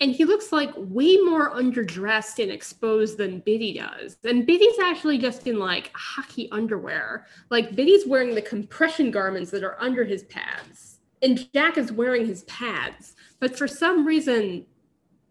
[0.00, 4.18] And he looks like way more underdressed and exposed than Bitty does.
[4.24, 7.26] And Bitty's actually just in like hockey underwear.
[7.48, 11.00] Like Bitty's wearing the compression garments that are under his pads.
[11.22, 13.16] And Jack is wearing his pads.
[13.40, 14.66] But for some reason,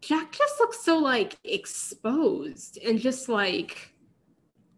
[0.02, 3.94] Jack just looks so like exposed and just like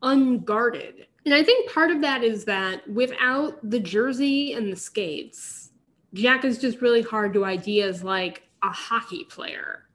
[0.02, 1.08] unguarded.
[1.28, 5.72] And I think part of that is that without the jersey and the skates,
[6.14, 9.90] Jack is just really hard to ID as like a hockey player.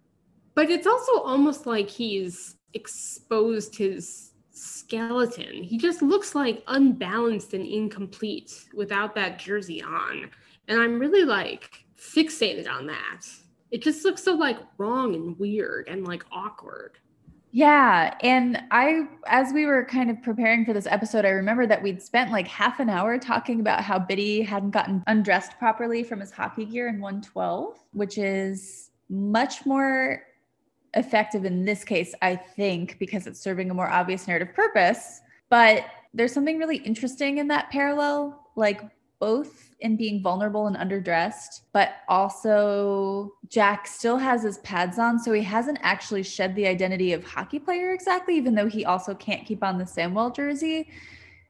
[0.55, 5.63] But it's also almost like he's exposed his skeleton.
[5.63, 10.31] He just looks like unbalanced and incomplete without that jersey on.
[10.69, 13.23] And I'm really like fixated on that.
[13.71, 16.99] It just looks so like wrong and weird and like awkward.
[17.55, 18.15] Yeah.
[18.23, 22.01] And I, as we were kind of preparing for this episode, I remember that we'd
[22.01, 26.31] spent like half an hour talking about how Bitty hadn't gotten undressed properly from his
[26.31, 30.23] hockey gear in 112, which is much more
[30.95, 35.21] effective in this case, I think, because it's serving a more obvious narrative purpose.
[35.51, 35.85] But
[36.15, 38.49] there's something really interesting in that parallel.
[38.57, 38.81] Like
[39.19, 45.19] both in being vulnerable and underdressed, but also Jack still has his pads on.
[45.19, 49.15] So he hasn't actually shed the identity of hockey player exactly, even though he also
[49.15, 50.89] can't keep on the Samwell jersey.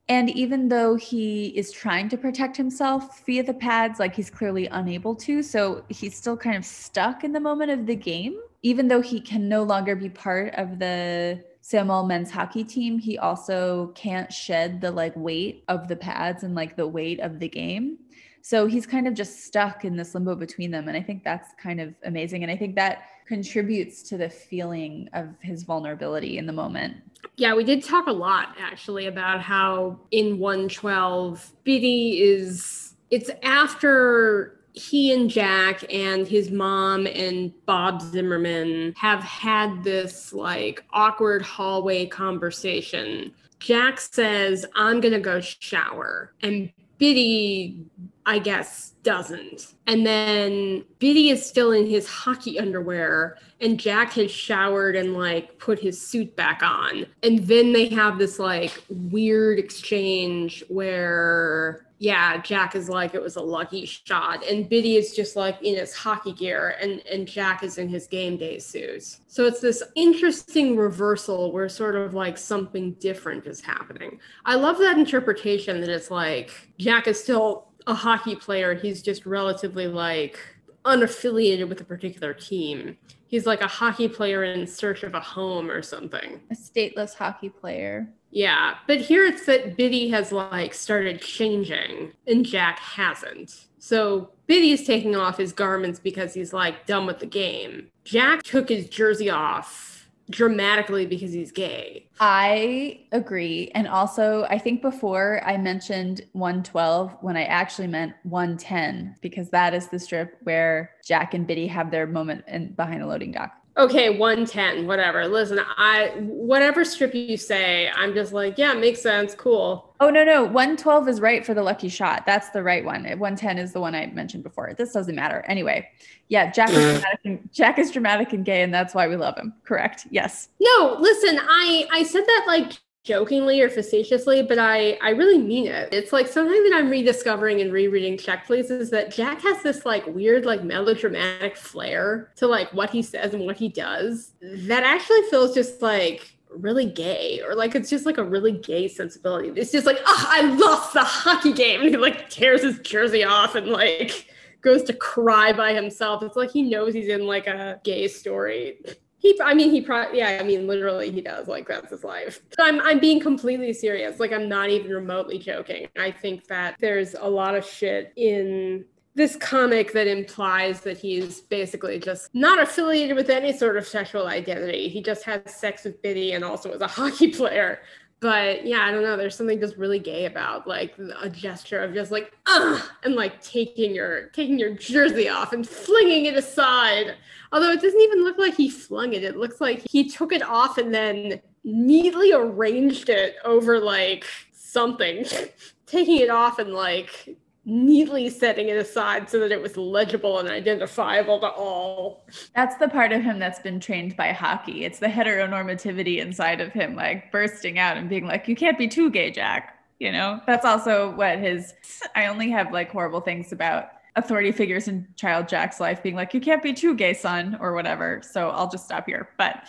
[0.09, 4.67] And even though he is trying to protect himself via the pads, like he's clearly
[4.67, 5.41] unable to.
[5.41, 9.21] So he's still kind of stuck in the moment of the game, even though he
[9.21, 14.81] can no longer be part of the Samwell men's hockey team, he also can't shed
[14.81, 17.97] the like weight of the pads and like the weight of the game.
[18.45, 20.89] So he's kind of just stuck in this limbo between them.
[20.89, 22.43] And I think that's kind of amazing.
[22.43, 26.97] And I think that contributes to the feeling of his vulnerability in the moment.
[27.37, 34.59] Yeah, we did talk a lot actually about how in 112, Bitty is, it's after
[34.73, 42.07] he and Jack and his mom and Bob Zimmermann have had this like awkward hallway
[42.07, 43.31] conversation.
[43.59, 46.33] Jack says, I'm going to go shower.
[46.41, 47.85] And Bitty,
[48.25, 49.73] I guess, doesn't.
[49.85, 55.59] And then Bitty is still in his hockey underwear, and Jack has showered and like
[55.59, 57.05] put his suit back on.
[57.21, 63.37] And then they have this like weird exchange where yeah, Jack is like it was
[63.37, 67.63] a lucky shot, and Bitty is just like in his hockey gear, and and Jack
[67.63, 69.19] is in his game day suit.
[69.27, 74.19] So it's this interesting reversal where sort of like something different is happening.
[74.43, 78.73] I love that interpretation that it's like Jack is still a hockey player.
[78.73, 80.39] He's just relatively like
[80.85, 82.97] unaffiliated with a particular team.
[83.27, 86.39] He's like a hockey player in search of a home or something.
[86.51, 88.07] A stateless hockey player.
[88.29, 93.67] Yeah, but here it's that Bitty has like started changing and Jack hasn't.
[93.79, 97.89] So Bitty is taking off his garments because he's like done with the game.
[98.03, 99.92] Jack took his jersey off
[100.29, 102.07] dramatically because he's gay.
[102.19, 103.71] I agree.
[103.75, 109.73] And also, I think before I mentioned 112 when I actually meant 110 because that
[109.73, 113.62] is the strip where Jack and Bitty have their moment in behind a loading dock
[113.77, 115.27] okay 110 whatever.
[115.27, 119.93] Listen i whatever strip you say i'm just like yeah makes sense cool.
[119.99, 122.25] Oh no no 112 is right for the lucky shot.
[122.25, 123.03] That's the right one.
[123.03, 124.73] 110 is the one i mentioned before.
[124.73, 125.43] This doesn't matter.
[125.47, 125.89] Anyway
[126.29, 126.91] yeah jack is uh.
[126.93, 129.53] dramatic and, jack is dramatic and gay and that's why we love him.
[129.63, 130.07] Correct?
[130.09, 130.49] Yes.
[130.59, 132.73] No listen i i said that like
[133.03, 135.89] jokingly or facetiously, but I I really mean it.
[135.91, 139.85] It's like something that I'm rediscovering and rereading Check Please is that Jack has this
[139.85, 144.83] like weird like melodramatic flair to like what he says and what he does that
[144.83, 149.49] actually feels just like really gay or like it's just like a really gay sensibility.
[149.59, 151.81] It's just like, oh, I lost the hockey game.
[151.81, 154.27] And he like tears his jersey off and like
[154.61, 156.23] goes to cry by himself.
[156.23, 158.77] It's like he knows he's in like a gay story
[159.23, 161.47] He, I mean, he probably, yeah, I mean, literally, he does.
[161.47, 162.41] Like, that's his life.
[162.59, 164.19] I'm, I'm being completely serious.
[164.19, 165.87] Like, I'm not even remotely joking.
[165.97, 168.83] I think that there's a lot of shit in
[169.15, 174.27] this comic that implies that he's basically just not affiliated with any sort of sexual
[174.27, 174.89] identity.
[174.89, 177.79] He just has sex with Bitty and also is a hockey player
[178.23, 179.17] but yeah, I don't know.
[179.17, 183.43] There's something just really gay about like a gesture of just like ah and like
[183.43, 187.15] taking your taking your jersey off and flinging it aside.
[187.51, 189.25] Although it doesn't even look like he flung it.
[189.25, 195.25] It looks like he took it off and then neatly arranged it over like something,
[195.85, 197.35] taking it off and like
[197.65, 202.25] neatly setting it aside so that it was legible and identifiable to all.
[202.55, 204.83] That's the part of him that's been trained by hockey.
[204.83, 208.87] It's the heteronormativity inside of him, like bursting out and being like, you can't be
[208.87, 209.79] too gay, Jack.
[209.99, 211.73] You know, that's also what his,
[212.15, 216.33] I only have like horrible things about authority figures in child Jack's life being like,
[216.33, 218.21] you can't be too gay, son, or whatever.
[218.21, 219.29] So I'll just stop here.
[219.37, 219.63] But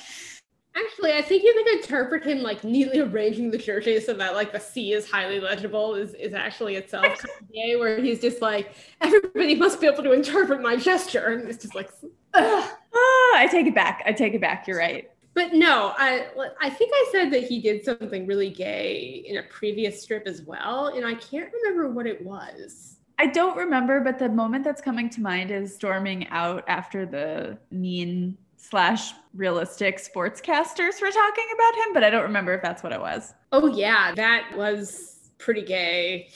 [0.76, 4.52] Actually, I think you can interpret him like neatly arranging the jersey so that like
[4.52, 8.42] the C is highly legible is, is actually itself kind of gay, where he's just
[8.42, 11.26] like, everybody must be able to interpret my gesture.
[11.26, 11.90] And it's just like,
[12.34, 14.02] ah, I take it back.
[14.04, 14.66] I take it back.
[14.66, 15.10] You're right.
[15.34, 16.28] But no, I
[16.60, 20.42] I think I said that he did something really gay in a previous strip as
[20.42, 22.98] well, and I can't remember what it was.
[23.18, 27.58] I don't remember, but the moment that's coming to mind is storming out after the
[27.70, 28.38] mean
[28.68, 33.00] slash realistic sportscasters were talking about him, but I don't remember if that's what it
[33.00, 33.34] was.
[33.52, 36.28] Oh, yeah, that was pretty gay.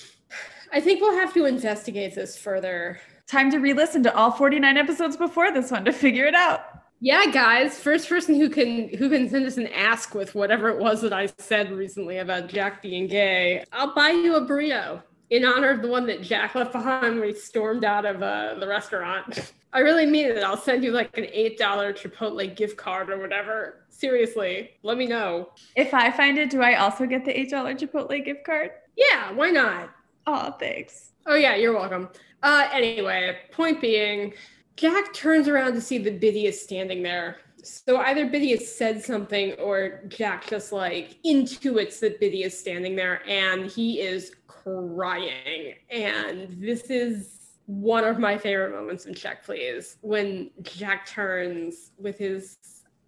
[0.72, 3.00] I think we'll have to investigate this further.
[3.26, 6.60] Time to re listen to all 49 episodes before this one to figure it out.
[7.00, 10.78] Yeah, guys, first person who can who can send us an ask with whatever it
[10.78, 15.44] was that I said recently about Jack being gay, I'll buy you a burrito in
[15.44, 18.66] honor of the one that Jack left behind when he stormed out of uh, the
[18.66, 19.52] restaurant.
[19.72, 20.42] I really mean it.
[20.42, 23.84] I'll send you like an $8 Chipotle gift card or whatever.
[23.90, 25.50] Seriously, let me know.
[25.76, 28.70] If I find it, do I also get the $8 Chipotle gift card?
[28.96, 29.90] Yeah, why not?
[30.26, 31.10] Oh, thanks.
[31.26, 32.08] Oh, yeah, you're welcome.
[32.42, 34.32] Uh, anyway, point being,
[34.76, 37.38] Jack turns around to see that Bitty is standing there.
[37.62, 42.96] So either Bitty has said something or Jack just like intuits that Bitty is standing
[42.96, 44.36] there and he is
[44.94, 45.74] crying.
[45.90, 52.18] And this is one of my favorite moments in Check Please when Jack turns with
[52.18, 52.56] his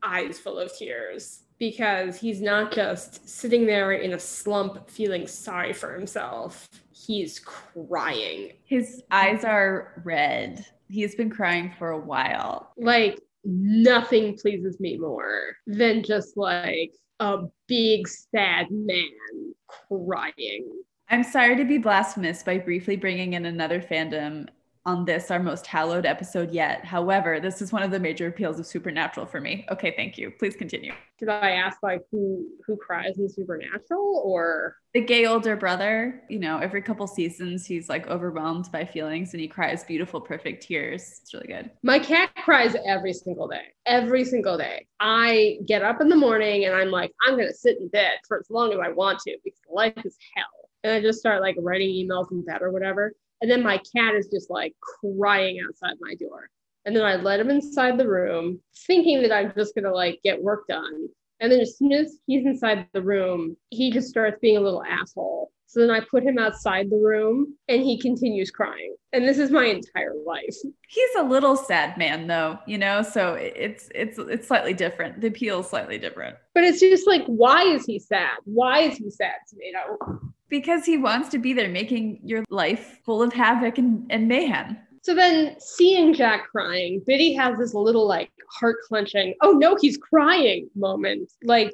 [0.02, 5.72] eyes full of tears because he's not just sitting there in a slump feeling sorry
[5.72, 8.52] for himself, he's crying.
[8.64, 10.64] His eyes are red.
[10.88, 12.72] He's been crying for a while.
[12.76, 19.54] Like, nothing pleases me more than just like a big sad man
[19.88, 20.66] crying.
[21.10, 24.46] I'm sorry to be blasphemous by briefly bringing in another fandom
[24.86, 26.84] on this, our most hallowed episode yet.
[26.84, 29.66] However, this is one of the major appeals of Supernatural for me.
[29.70, 30.30] Okay, thank you.
[30.38, 30.92] Please continue.
[31.18, 36.22] Did I ask like who who cries in Supernatural or the gay older brother?
[36.30, 40.62] You know, every couple seasons he's like overwhelmed by feelings and he cries beautiful, perfect
[40.62, 41.20] tears.
[41.22, 41.70] It's really good.
[41.82, 43.64] My cat cries every single day.
[43.84, 44.86] Every single day.
[45.00, 48.38] I get up in the morning and I'm like, I'm gonna sit in bed for
[48.38, 51.56] as long as I want to because life is hell and I just start like
[51.58, 53.12] writing emails in bed or whatever.
[53.40, 56.48] And then my cat is just like crying outside my door.
[56.84, 60.42] And then I let him inside the room, thinking that I'm just gonna like get
[60.42, 61.08] work done.
[61.40, 64.84] And then as soon as he's inside the room, he just starts being a little
[64.84, 65.50] asshole.
[65.70, 68.96] So then I put him outside the room and he continues crying.
[69.12, 70.56] And this is my entire life.
[70.88, 75.20] He's a little sad man though, you know, so it's it's it's slightly different.
[75.20, 76.36] The appeal is slightly different.
[76.54, 78.38] But it's just like why is he sad?
[78.44, 80.20] Why is he sad, Tomato?
[80.48, 84.76] because he wants to be there making your life full of havoc and, and mayhem.
[85.02, 89.96] So then seeing Jack crying, Bitty has this little like heart clenching, oh no, he's
[89.96, 91.30] crying moment.
[91.42, 91.72] Like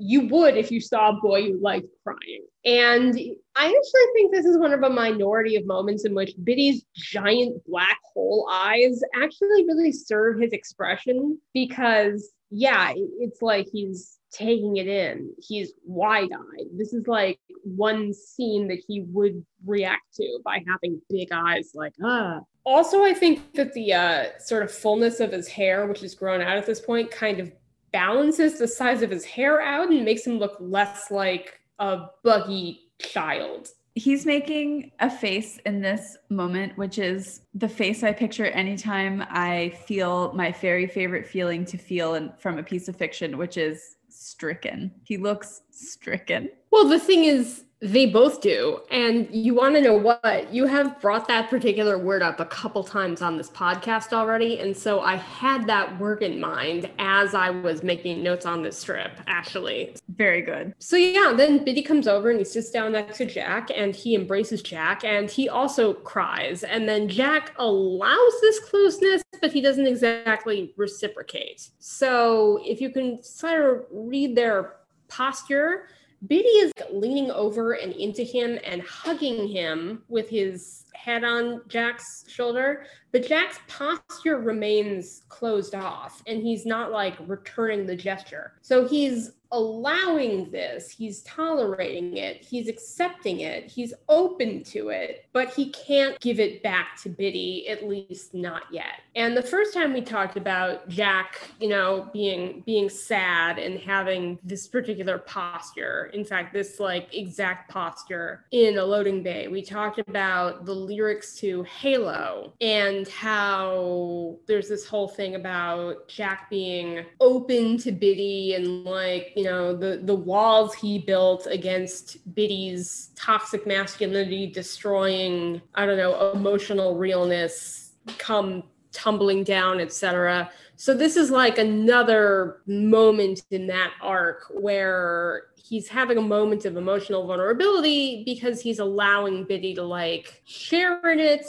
[0.00, 2.46] you would if you saw a boy you liked crying.
[2.64, 3.14] And
[3.54, 7.62] I actually think this is one of a minority of moments in which Bitty's giant
[7.66, 14.88] black hole eyes actually really serve his expression because, yeah, it's like he's taking it
[14.88, 15.32] in.
[15.38, 16.66] He's wide eyed.
[16.76, 21.94] This is like one scene that he would react to by having big eyes, like,
[22.02, 22.40] ah.
[22.64, 26.40] Also, I think that the uh, sort of fullness of his hair, which is grown
[26.42, 27.50] out at this point, kind of
[27.92, 32.90] balances the size of his hair out and makes him look less like a buggy
[32.98, 33.68] child.
[33.94, 39.70] He's making a face in this moment, which is the face I picture anytime I
[39.84, 43.96] feel my very favorite feeling to feel in, from a piece of fiction, which is
[44.08, 44.92] stricken.
[45.04, 46.50] He looks stricken.
[46.70, 48.80] Well, the thing is, they both do.
[48.90, 50.52] And you want to know what?
[50.52, 54.60] You have brought that particular word up a couple times on this podcast already.
[54.60, 58.78] And so I had that word in mind as I was making notes on this
[58.78, 59.96] strip, actually.
[60.14, 60.74] Very good.
[60.78, 64.14] So, yeah, then Bitty comes over and he sits down next to Jack and he
[64.14, 66.64] embraces Jack and he also cries.
[66.64, 71.70] And then Jack allows this closeness, but he doesn't exactly reciprocate.
[71.78, 74.74] So, if you can sort of read their
[75.08, 75.86] posture,
[76.26, 82.24] Bitty is leaning over and into him and hugging him with his head on Jack's
[82.28, 88.52] shoulder, but Jack's posture remains closed off and he's not like returning the gesture.
[88.60, 95.52] So he's allowing this, he's tolerating it, he's accepting it, he's open to it, but
[95.52, 99.00] he can't give it back to Bitty, at least not yet.
[99.16, 104.38] And the first time we talked about Jack, you know, being being sad and having
[104.44, 109.98] this particular posture, in fact, this like exact posture in a loading bay, we talked
[109.98, 117.78] about the lyrics to Halo and how there's this whole thing about Jack being open
[117.78, 124.48] to Bitty and like you know the the walls he built against Bitty's toxic masculinity
[124.48, 132.62] destroying I don't know emotional realness come tumbling down etc so this is like another
[132.66, 139.44] moment in that arc where he's having a moment of emotional vulnerability because he's allowing
[139.44, 141.46] Bitty to like share in it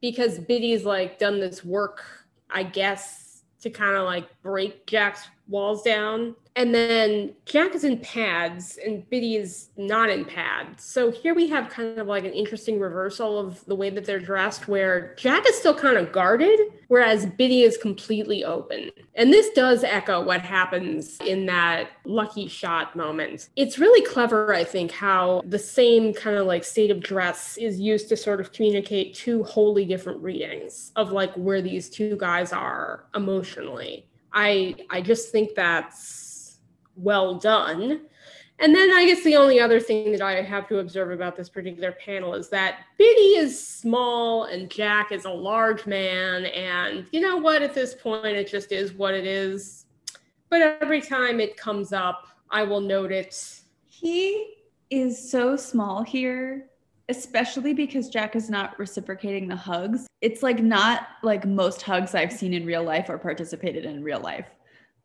[0.00, 2.02] because Bitty's like done this work
[2.50, 6.34] I guess to kind of like break Jack's walls down.
[6.56, 10.84] And then Jack is in pads and Bitty is not in pads.
[10.84, 14.20] So here we have kind of like an interesting reversal of the way that they're
[14.20, 18.90] dressed, where Jack is still kind of guarded, whereas Bitty is completely open.
[19.16, 23.48] And this does echo what happens in that lucky shot moment.
[23.56, 27.80] It's really clever, I think, how the same kind of like state of dress is
[27.80, 32.52] used to sort of communicate two wholly different readings of like where these two guys
[32.52, 34.06] are emotionally.
[34.34, 36.58] I I just think that's
[36.96, 38.02] well done.
[38.60, 41.48] And then I guess the only other thing that I have to observe about this
[41.48, 46.46] particular panel is that Bitty is small and Jack is a large man.
[46.46, 47.62] And you know what?
[47.62, 49.86] At this point, it just is what it is.
[50.50, 53.60] But every time it comes up, I will note it.
[53.86, 54.54] He
[54.88, 56.66] is so small here,
[57.08, 60.06] especially because Jack is not reciprocating the hugs.
[60.20, 64.20] It's like not like most hugs I've seen in real life or participated in real
[64.20, 64.46] life.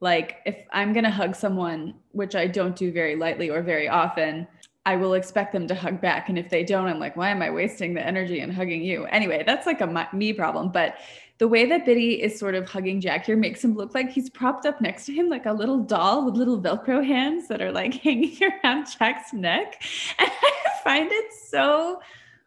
[0.01, 3.89] Like if i'm going to hug someone which i don't do very lightly or very
[3.89, 4.47] often
[4.85, 6.29] i will expect them to hug back.
[6.29, 9.05] And if they don't i'm like why am i wasting the energy in hugging you?
[9.05, 10.71] Anyway that's like a me problem.
[10.71, 10.95] But
[11.39, 14.29] the way that Bitty is sort of hugging Jack here makes him look like he's
[14.29, 17.71] propped up next to him like a little doll with little Velcro hands that are
[17.71, 19.81] like hanging around Jack's neck.
[20.19, 22.01] And I find it so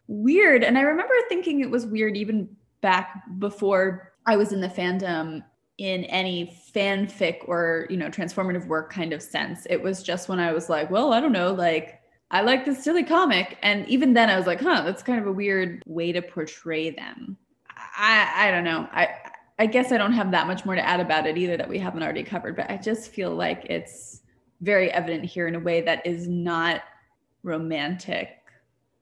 [0.07, 0.63] weird.
[0.63, 2.47] And I remember thinking it was weird even
[2.81, 5.43] back before I was in the fandom
[5.79, 10.39] in any fanfic or you know transformative work kind of sense it was just when
[10.39, 14.13] i was like well i don't know like i like this silly comic and even
[14.13, 17.35] then i was like huh that's kind of a weird way to portray them
[17.95, 18.87] i i don't know.
[18.91, 19.09] I
[19.59, 21.79] i guess i don't have that much more to add about it either that we
[21.79, 24.21] haven't already covered but i just feel like it's
[24.61, 26.81] very evident here in a way that is not
[27.43, 28.29] romantic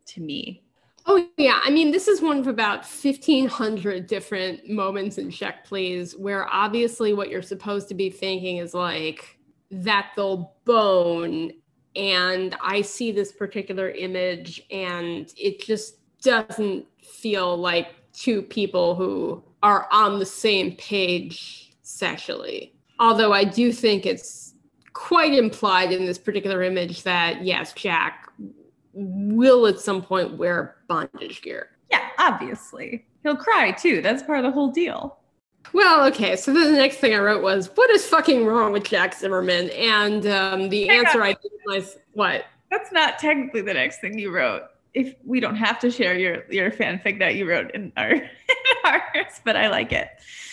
[0.07, 0.63] to me.
[1.05, 6.15] Oh yeah, I mean this is one of about 1500 different moments in Check Please
[6.15, 9.37] where obviously what you're supposed to be thinking is like
[9.71, 11.51] that they'll bone
[11.95, 19.43] and I see this particular image and it just doesn't feel like two people who
[19.63, 22.73] are on the same page sexually.
[22.99, 24.53] Although I do think it's
[24.93, 28.31] quite implied in this particular image that yes, Jack
[28.93, 31.69] will at some point wear bondage gear.
[31.89, 33.05] Yeah, obviously.
[33.23, 34.01] He'll cry too.
[34.01, 35.17] That's part of the whole deal.
[35.73, 36.35] Well, okay.
[36.35, 39.69] So then the next thing I wrote was, "What is fucking wrong with Jack Zimmermann?"
[39.71, 41.27] And um, the Hang answer on.
[41.27, 44.63] I did was, "What?" That's not technically the next thing you wrote.
[44.93, 48.25] If we don't have to share your your fanfic that you wrote in our in
[48.85, 50.09] ours, but I like it.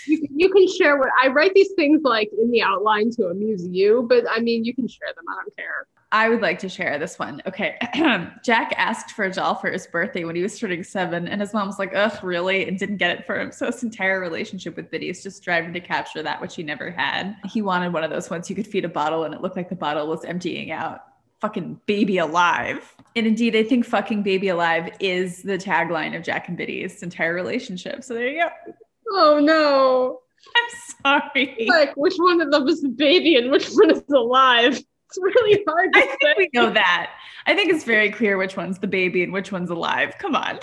[0.07, 3.67] You, you can share what I write these things like in the outline to amuse
[3.67, 5.25] you, but I mean, you can share them.
[5.29, 5.87] I don't care.
[6.11, 7.43] I would like to share this one.
[7.47, 7.77] Okay.
[8.43, 11.53] Jack asked for a doll for his birthday when he was turning seven, and his
[11.53, 12.67] mom was like, ugh, really?
[12.67, 13.53] And didn't get it for him.
[13.53, 16.91] So his entire relationship with Bitty is just striving to capture that which he never
[16.91, 17.37] had.
[17.45, 19.69] He wanted one of those ones you could feed a bottle and it looked like
[19.69, 21.05] the bottle was emptying out.
[21.41, 22.95] Fucking baby alive.
[23.15, 27.35] And indeed, I think fucking baby alive is the tagline of Jack and Bitty's entire
[27.35, 28.03] relationship.
[28.05, 28.75] So there you go.
[29.13, 30.21] Oh no.
[30.57, 31.67] I'm sorry.
[31.69, 34.81] Like, which one of them is the baby and which one is alive?
[35.09, 36.35] it's really hard I think say.
[36.37, 37.13] we know that.
[37.47, 40.15] I think it's very clear which one's the baby and which one's alive.
[40.19, 40.59] Come on.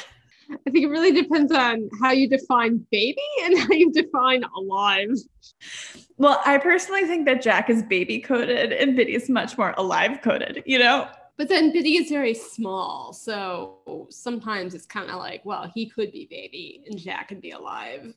[0.51, 5.09] I think it really depends on how you define baby and how you define alive.
[6.17, 10.21] Well, I personally think that Jack is baby coded and Bitty is much more alive
[10.21, 11.09] coded, you know?
[11.37, 13.11] But then Bitty is very small.
[13.11, 17.51] So sometimes it's kind of like, well, he could be baby and Jack could be
[17.51, 18.13] alive.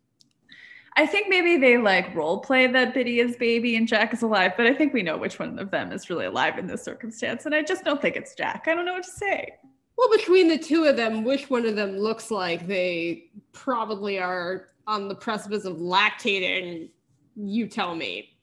[0.96, 4.52] I think maybe they like role play that Bitty is baby and Jack is alive,
[4.56, 7.46] but I think we know which one of them is really alive in this circumstance.
[7.46, 8.64] And I just don't think it's Jack.
[8.66, 9.54] I don't know what to say.
[9.96, 14.68] Well, between the two of them, which one of them looks like they probably are
[14.86, 16.90] on the precipice of lactating?
[17.40, 18.36] You tell me.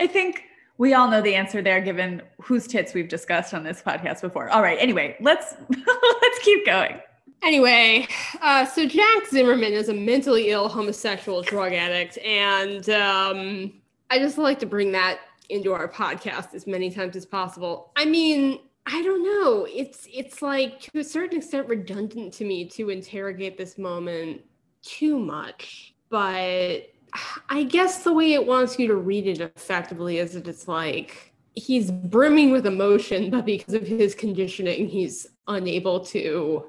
[0.00, 0.44] I think
[0.78, 4.48] we all know the answer there given whose tits we've discussed on this podcast before.
[4.48, 7.00] All right, anyway, let's let's keep going.
[7.42, 8.08] Anyway,
[8.40, 13.72] uh, so Jack Zimmermann is a mentally ill homosexual drug addict, and um,
[14.10, 15.20] I just like to bring that
[15.50, 17.92] into our podcast as many times as possible.
[17.96, 19.66] I mean, I don't know.
[19.68, 24.40] It's it's like to a certain extent redundant to me to interrogate this moment
[24.82, 25.94] too much.
[26.08, 26.93] But
[27.48, 31.32] I guess the way it wants you to read it effectively is that it's like
[31.54, 36.66] he's brimming with emotion, but because of his conditioning, he's unable to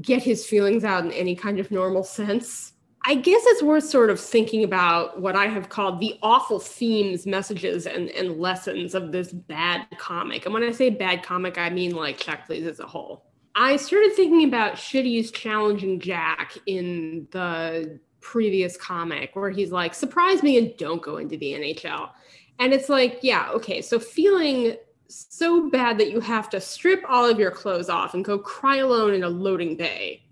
[0.00, 2.74] get his feelings out in any kind of normal sense.
[3.04, 7.26] I guess it's worth sort of thinking about what I have called the awful themes,
[7.26, 10.44] messages, and, and lessons of this bad comic.
[10.44, 13.24] And when I say bad comic, I mean like Check Please as a whole.
[13.54, 20.42] I started thinking about Shitty's challenging Jack in the previous comic where he's like, surprise
[20.42, 22.10] me and don't go into the NHL.
[22.58, 24.76] And it's like, yeah, okay, so feeling
[25.08, 28.76] so bad that you have to strip all of your clothes off and go cry
[28.76, 30.22] alone in a loading bay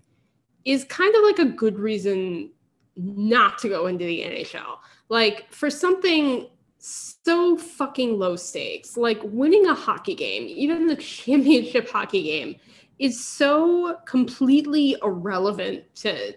[0.65, 2.51] is kind of like a good reason
[2.95, 4.77] not to go into the NHL.
[5.09, 6.47] Like for something
[6.79, 12.55] so fucking low stakes, like winning a hockey game, even the championship hockey game,
[12.99, 16.33] is so completely irrelevant to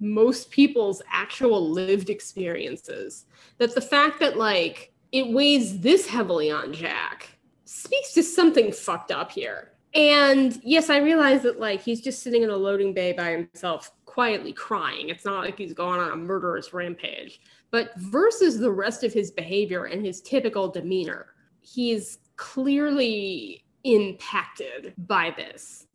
[0.00, 3.26] most people's actual lived experiences
[3.58, 7.28] that the fact that like it weighs this heavily on Jack
[7.64, 9.72] speaks to something fucked up here.
[9.94, 13.92] And yes, I realize that like he's just sitting in a loading bay by himself,
[14.04, 15.08] quietly crying.
[15.08, 17.40] It's not like he's going on a murderous rampage.
[17.70, 21.26] But versus the rest of his behavior and his typical demeanor,
[21.60, 25.86] he's clearly impacted by this.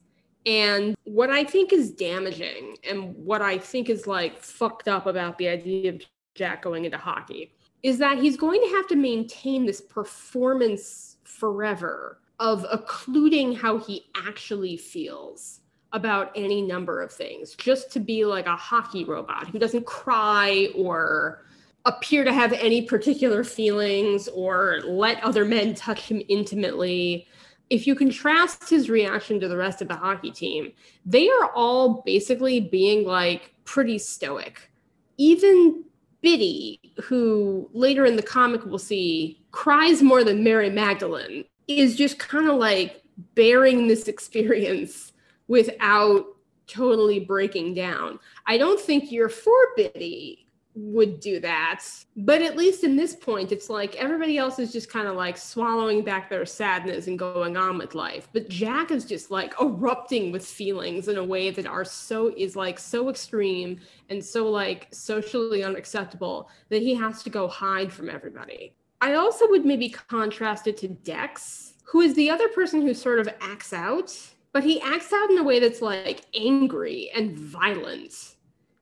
[0.45, 5.37] And what I think is damaging and what I think is like fucked up about
[5.37, 6.01] the idea of
[6.35, 12.19] Jack going into hockey is that he's going to have to maintain this performance forever
[12.39, 15.61] of occluding how he actually feels
[15.93, 20.67] about any number of things just to be like a hockey robot who doesn't cry
[20.75, 21.45] or
[21.85, 27.27] appear to have any particular feelings or let other men touch him intimately
[27.69, 30.71] if you contrast his reaction to the rest of the hockey team,
[31.05, 34.69] they are all basically being like pretty stoic.
[35.17, 35.83] Even
[36.21, 42.19] Bitty, who later in the comic we'll see cries more than Mary Magdalene, is just
[42.19, 43.03] kind of like
[43.35, 45.13] bearing this experience
[45.47, 46.25] without
[46.67, 48.19] totally breaking down.
[48.47, 50.44] I don't think you're for Bitty
[50.75, 51.83] would do that.
[52.17, 55.37] But at least in this point, it's like everybody else is just kind of like
[55.37, 58.27] swallowing back their sadness and going on with life.
[58.33, 62.55] But Jack is just like erupting with feelings in a way that are so is
[62.55, 68.09] like so extreme and so like socially unacceptable that he has to go hide from
[68.09, 68.75] everybody.
[69.01, 73.19] I also would maybe contrast it to Dex, who is the other person who sort
[73.19, 74.17] of acts out,
[74.51, 78.34] but he acts out in a way that's like angry and violent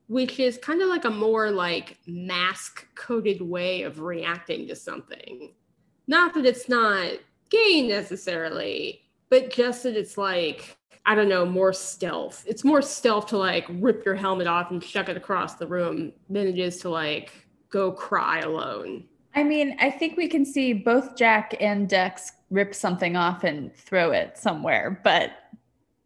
[0.08, 5.54] which is kind of like a more like mask coded way of reacting to something.
[6.08, 7.12] Not that it's not
[7.50, 12.44] gay necessarily, but just that it's like, I don't know, more stealth.
[12.48, 16.14] It's more stealth to like rip your helmet off and chuck it across the room
[16.30, 17.32] than it is to like
[17.70, 19.06] go cry alone.
[19.36, 23.74] I mean, I think we can see both Jack and Dex rip something off and
[23.76, 25.32] throw it somewhere, but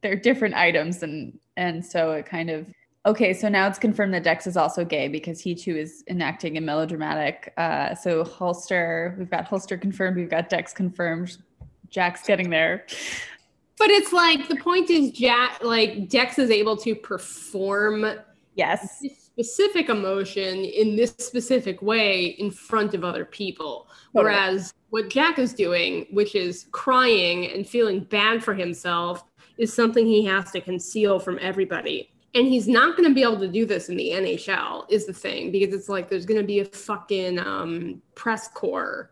[0.02, 2.68] they're different items and and so it kind of
[3.08, 6.58] Okay, so now it's confirmed that Dex is also gay because he too is enacting
[6.58, 7.53] a melodramatic.
[7.55, 11.38] Uh, so Holster, we've got Holster confirmed, we've got Dex confirmed.
[11.89, 12.86] Jack's getting there.
[13.78, 18.05] But it's like the point is Jack like Dex is able to perform
[18.55, 23.88] yes specific emotion in this specific way in front of other people.
[24.12, 24.34] Totally.
[24.34, 29.24] Whereas what Jack is doing, which is crying and feeling bad for himself,
[29.58, 33.40] is something he has to conceal from everybody and he's not going to be able
[33.40, 36.46] to do this in the NHL is the thing because it's like there's going to
[36.46, 39.12] be a fucking um, press corps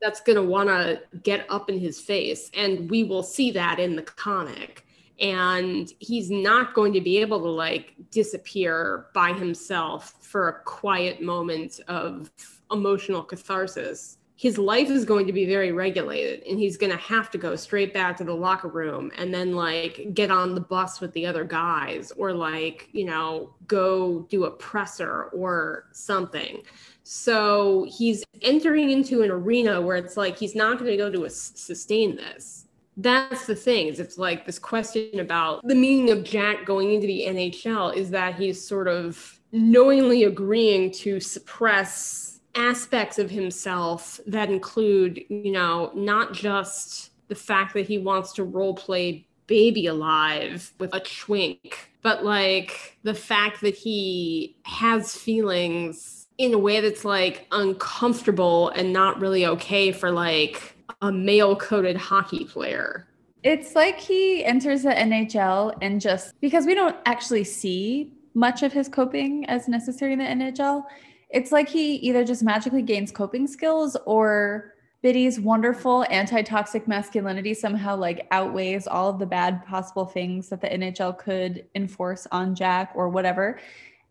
[0.00, 2.50] that's going to want to get up in his face.
[2.54, 4.86] And we will see that in the comic.
[5.20, 11.22] And he's not going to be able to like disappear by himself for a quiet
[11.22, 12.30] moment of
[12.70, 17.30] emotional catharsis his life is going to be very regulated and he's going to have
[17.30, 21.00] to go straight back to the locker room and then like get on the bus
[21.00, 26.62] with the other guys or like you know go do a presser or something.
[27.04, 31.24] So he's entering into an arena where it's like he's not going to go to
[31.24, 32.66] a, sustain this.
[32.96, 37.06] That's the thing is it's like this question about the meaning of jack going into
[37.06, 44.50] the nhl is that he's sort of knowingly agreeing to suppress aspects of himself that
[44.50, 50.72] include, you know, not just the fact that he wants to role play baby alive
[50.78, 57.04] with a twink, but like the fact that he has feelings in a way that's
[57.04, 63.06] like uncomfortable and not really okay for like a male coded hockey player.
[63.42, 68.72] It's like he enters the NHL and just because we don't actually see much of
[68.72, 70.84] his coping as necessary in the NHL,
[71.32, 77.96] it's like he either just magically gains coping skills or Bitty's wonderful anti-toxic masculinity somehow
[77.96, 82.92] like outweighs all of the bad possible things that the NHL could enforce on Jack
[82.94, 83.58] or whatever.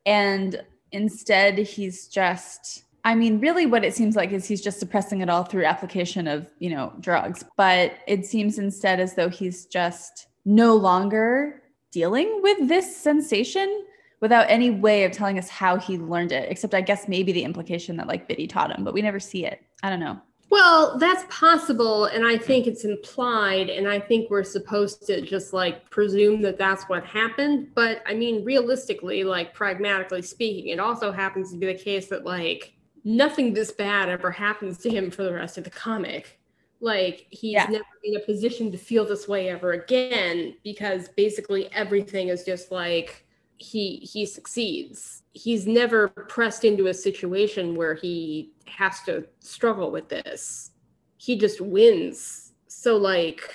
[0.06, 0.62] And
[0.92, 5.30] instead he's just I mean, really what it seems like is he's just suppressing it
[5.30, 7.44] all through application of, you know, drugs.
[7.58, 13.86] But it seems instead as though he's just no longer dealing with this sensation
[14.22, 17.44] without any way of telling us how he learned it, except I guess maybe the
[17.44, 19.62] implication that like Bitty taught him, but we never see it.
[19.84, 20.22] I don't know.
[20.52, 22.06] Well, that's possible.
[22.06, 22.72] And I think hmm.
[22.72, 23.70] it's implied.
[23.70, 27.70] And I think we're supposed to just like presume that that's what happened.
[27.74, 32.26] But I mean, realistically, like pragmatically speaking, it also happens to be the case that
[32.26, 36.38] like nothing this bad ever happens to him for the rest of the comic.
[36.82, 37.68] Like he's yeah.
[37.68, 42.72] never in a position to feel this way ever again because basically everything is just
[42.72, 43.26] like
[43.62, 45.24] he he succeeds.
[45.34, 50.72] He's never pressed into a situation where he has to struggle with this.
[51.18, 52.54] He just wins.
[52.68, 53.50] So like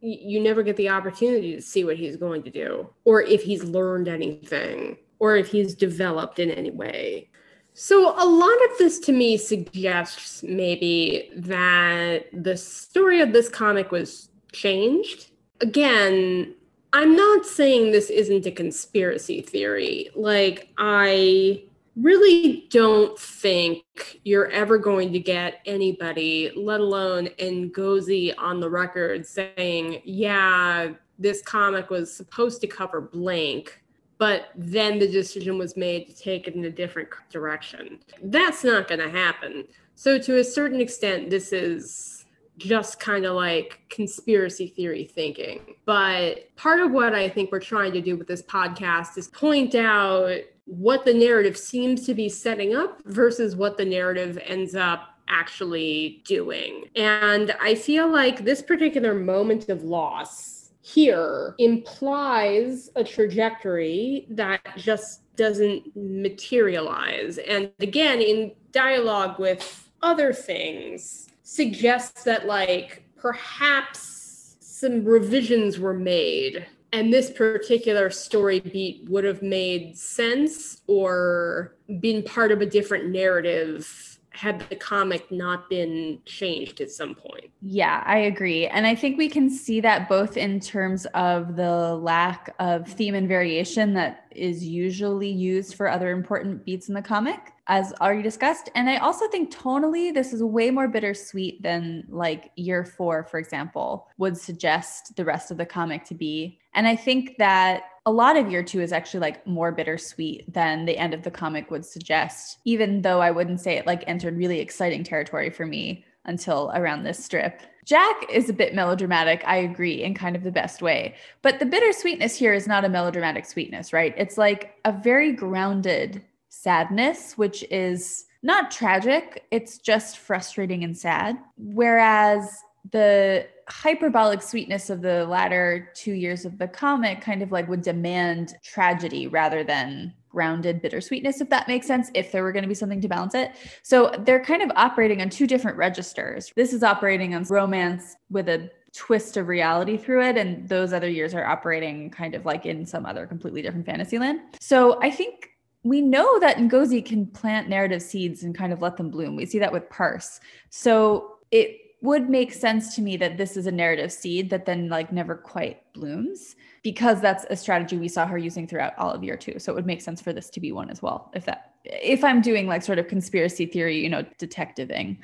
[0.00, 3.64] you never get the opportunity to see what he's going to do or if he's
[3.64, 7.28] learned anything or if he's developed in any way.
[7.74, 13.90] So a lot of this to me suggests maybe that the story of this comic
[13.90, 15.30] was changed.
[15.60, 16.54] Again
[16.92, 20.10] I'm not saying this isn't a conspiracy theory.
[20.14, 21.64] Like, I
[21.96, 29.26] really don't think you're ever going to get anybody, let alone Ngozi, on the record
[29.26, 33.82] saying, yeah, this comic was supposed to cover blank,
[34.16, 37.98] but then the decision was made to take it in a different direction.
[38.22, 39.64] That's not going to happen.
[39.94, 42.17] So, to a certain extent, this is
[42.58, 45.76] just kind of like conspiracy theory thinking.
[45.84, 49.74] But part of what I think we're trying to do with this podcast is point
[49.74, 55.14] out what the narrative seems to be setting up versus what the narrative ends up
[55.28, 56.84] actually doing.
[56.96, 65.20] And I feel like this particular moment of loss here implies a trajectory that just
[65.36, 67.38] doesn't materialize.
[67.38, 76.66] And again, in dialogue with other things, suggests that like perhaps some revisions were made
[76.92, 83.08] and this particular story beat would have made sense or been part of a different
[83.08, 87.50] narrative had the comic not been changed at some point.
[87.60, 88.68] Yeah, I agree.
[88.68, 93.14] And I think we can see that both in terms of the lack of theme
[93.14, 98.22] and variation that is usually used for other important beats in the comic, as already
[98.22, 98.70] discussed.
[98.74, 103.38] And I also think tonally, this is way more bittersweet than like year four, for
[103.38, 106.58] example, would suggest the rest of the comic to be.
[106.74, 110.86] And I think that a lot of year two is actually like more bittersweet than
[110.86, 114.38] the end of the comic would suggest, even though I wouldn't say it like entered
[114.38, 117.60] really exciting territory for me until around this strip.
[117.84, 121.14] Jack is a bit melodramatic, I agree, in kind of the best way.
[121.40, 124.14] But the bittersweetness here is not a melodramatic sweetness, right?
[124.16, 131.38] It's like a very grounded sadness, which is not tragic, it's just frustrating and sad.
[131.56, 137.68] Whereas the hyperbolic sweetness of the latter two years of the comic kind of like
[137.68, 142.62] would demand tragedy rather than grounded bittersweetness, if that makes sense, if there were going
[142.62, 143.52] to be something to balance it.
[143.82, 146.52] So they're kind of operating on two different registers.
[146.54, 150.36] This is operating on romance with a twist of reality through it.
[150.36, 154.18] And those other years are operating kind of like in some other completely different fantasy
[154.18, 154.40] land.
[154.60, 155.50] So I think
[155.88, 159.36] we know that Ngozi can plant narrative seeds and kind of let them bloom.
[159.36, 160.40] We see that with Parse.
[160.68, 164.88] So it would make sense to me that this is a narrative seed that then
[164.88, 169.24] like never quite blooms because that's a strategy we saw her using throughout all of
[169.24, 169.58] year two.
[169.58, 171.30] So it would make sense for this to be one as well.
[171.34, 175.18] If that if I'm doing like sort of conspiracy theory, you know, detectiving,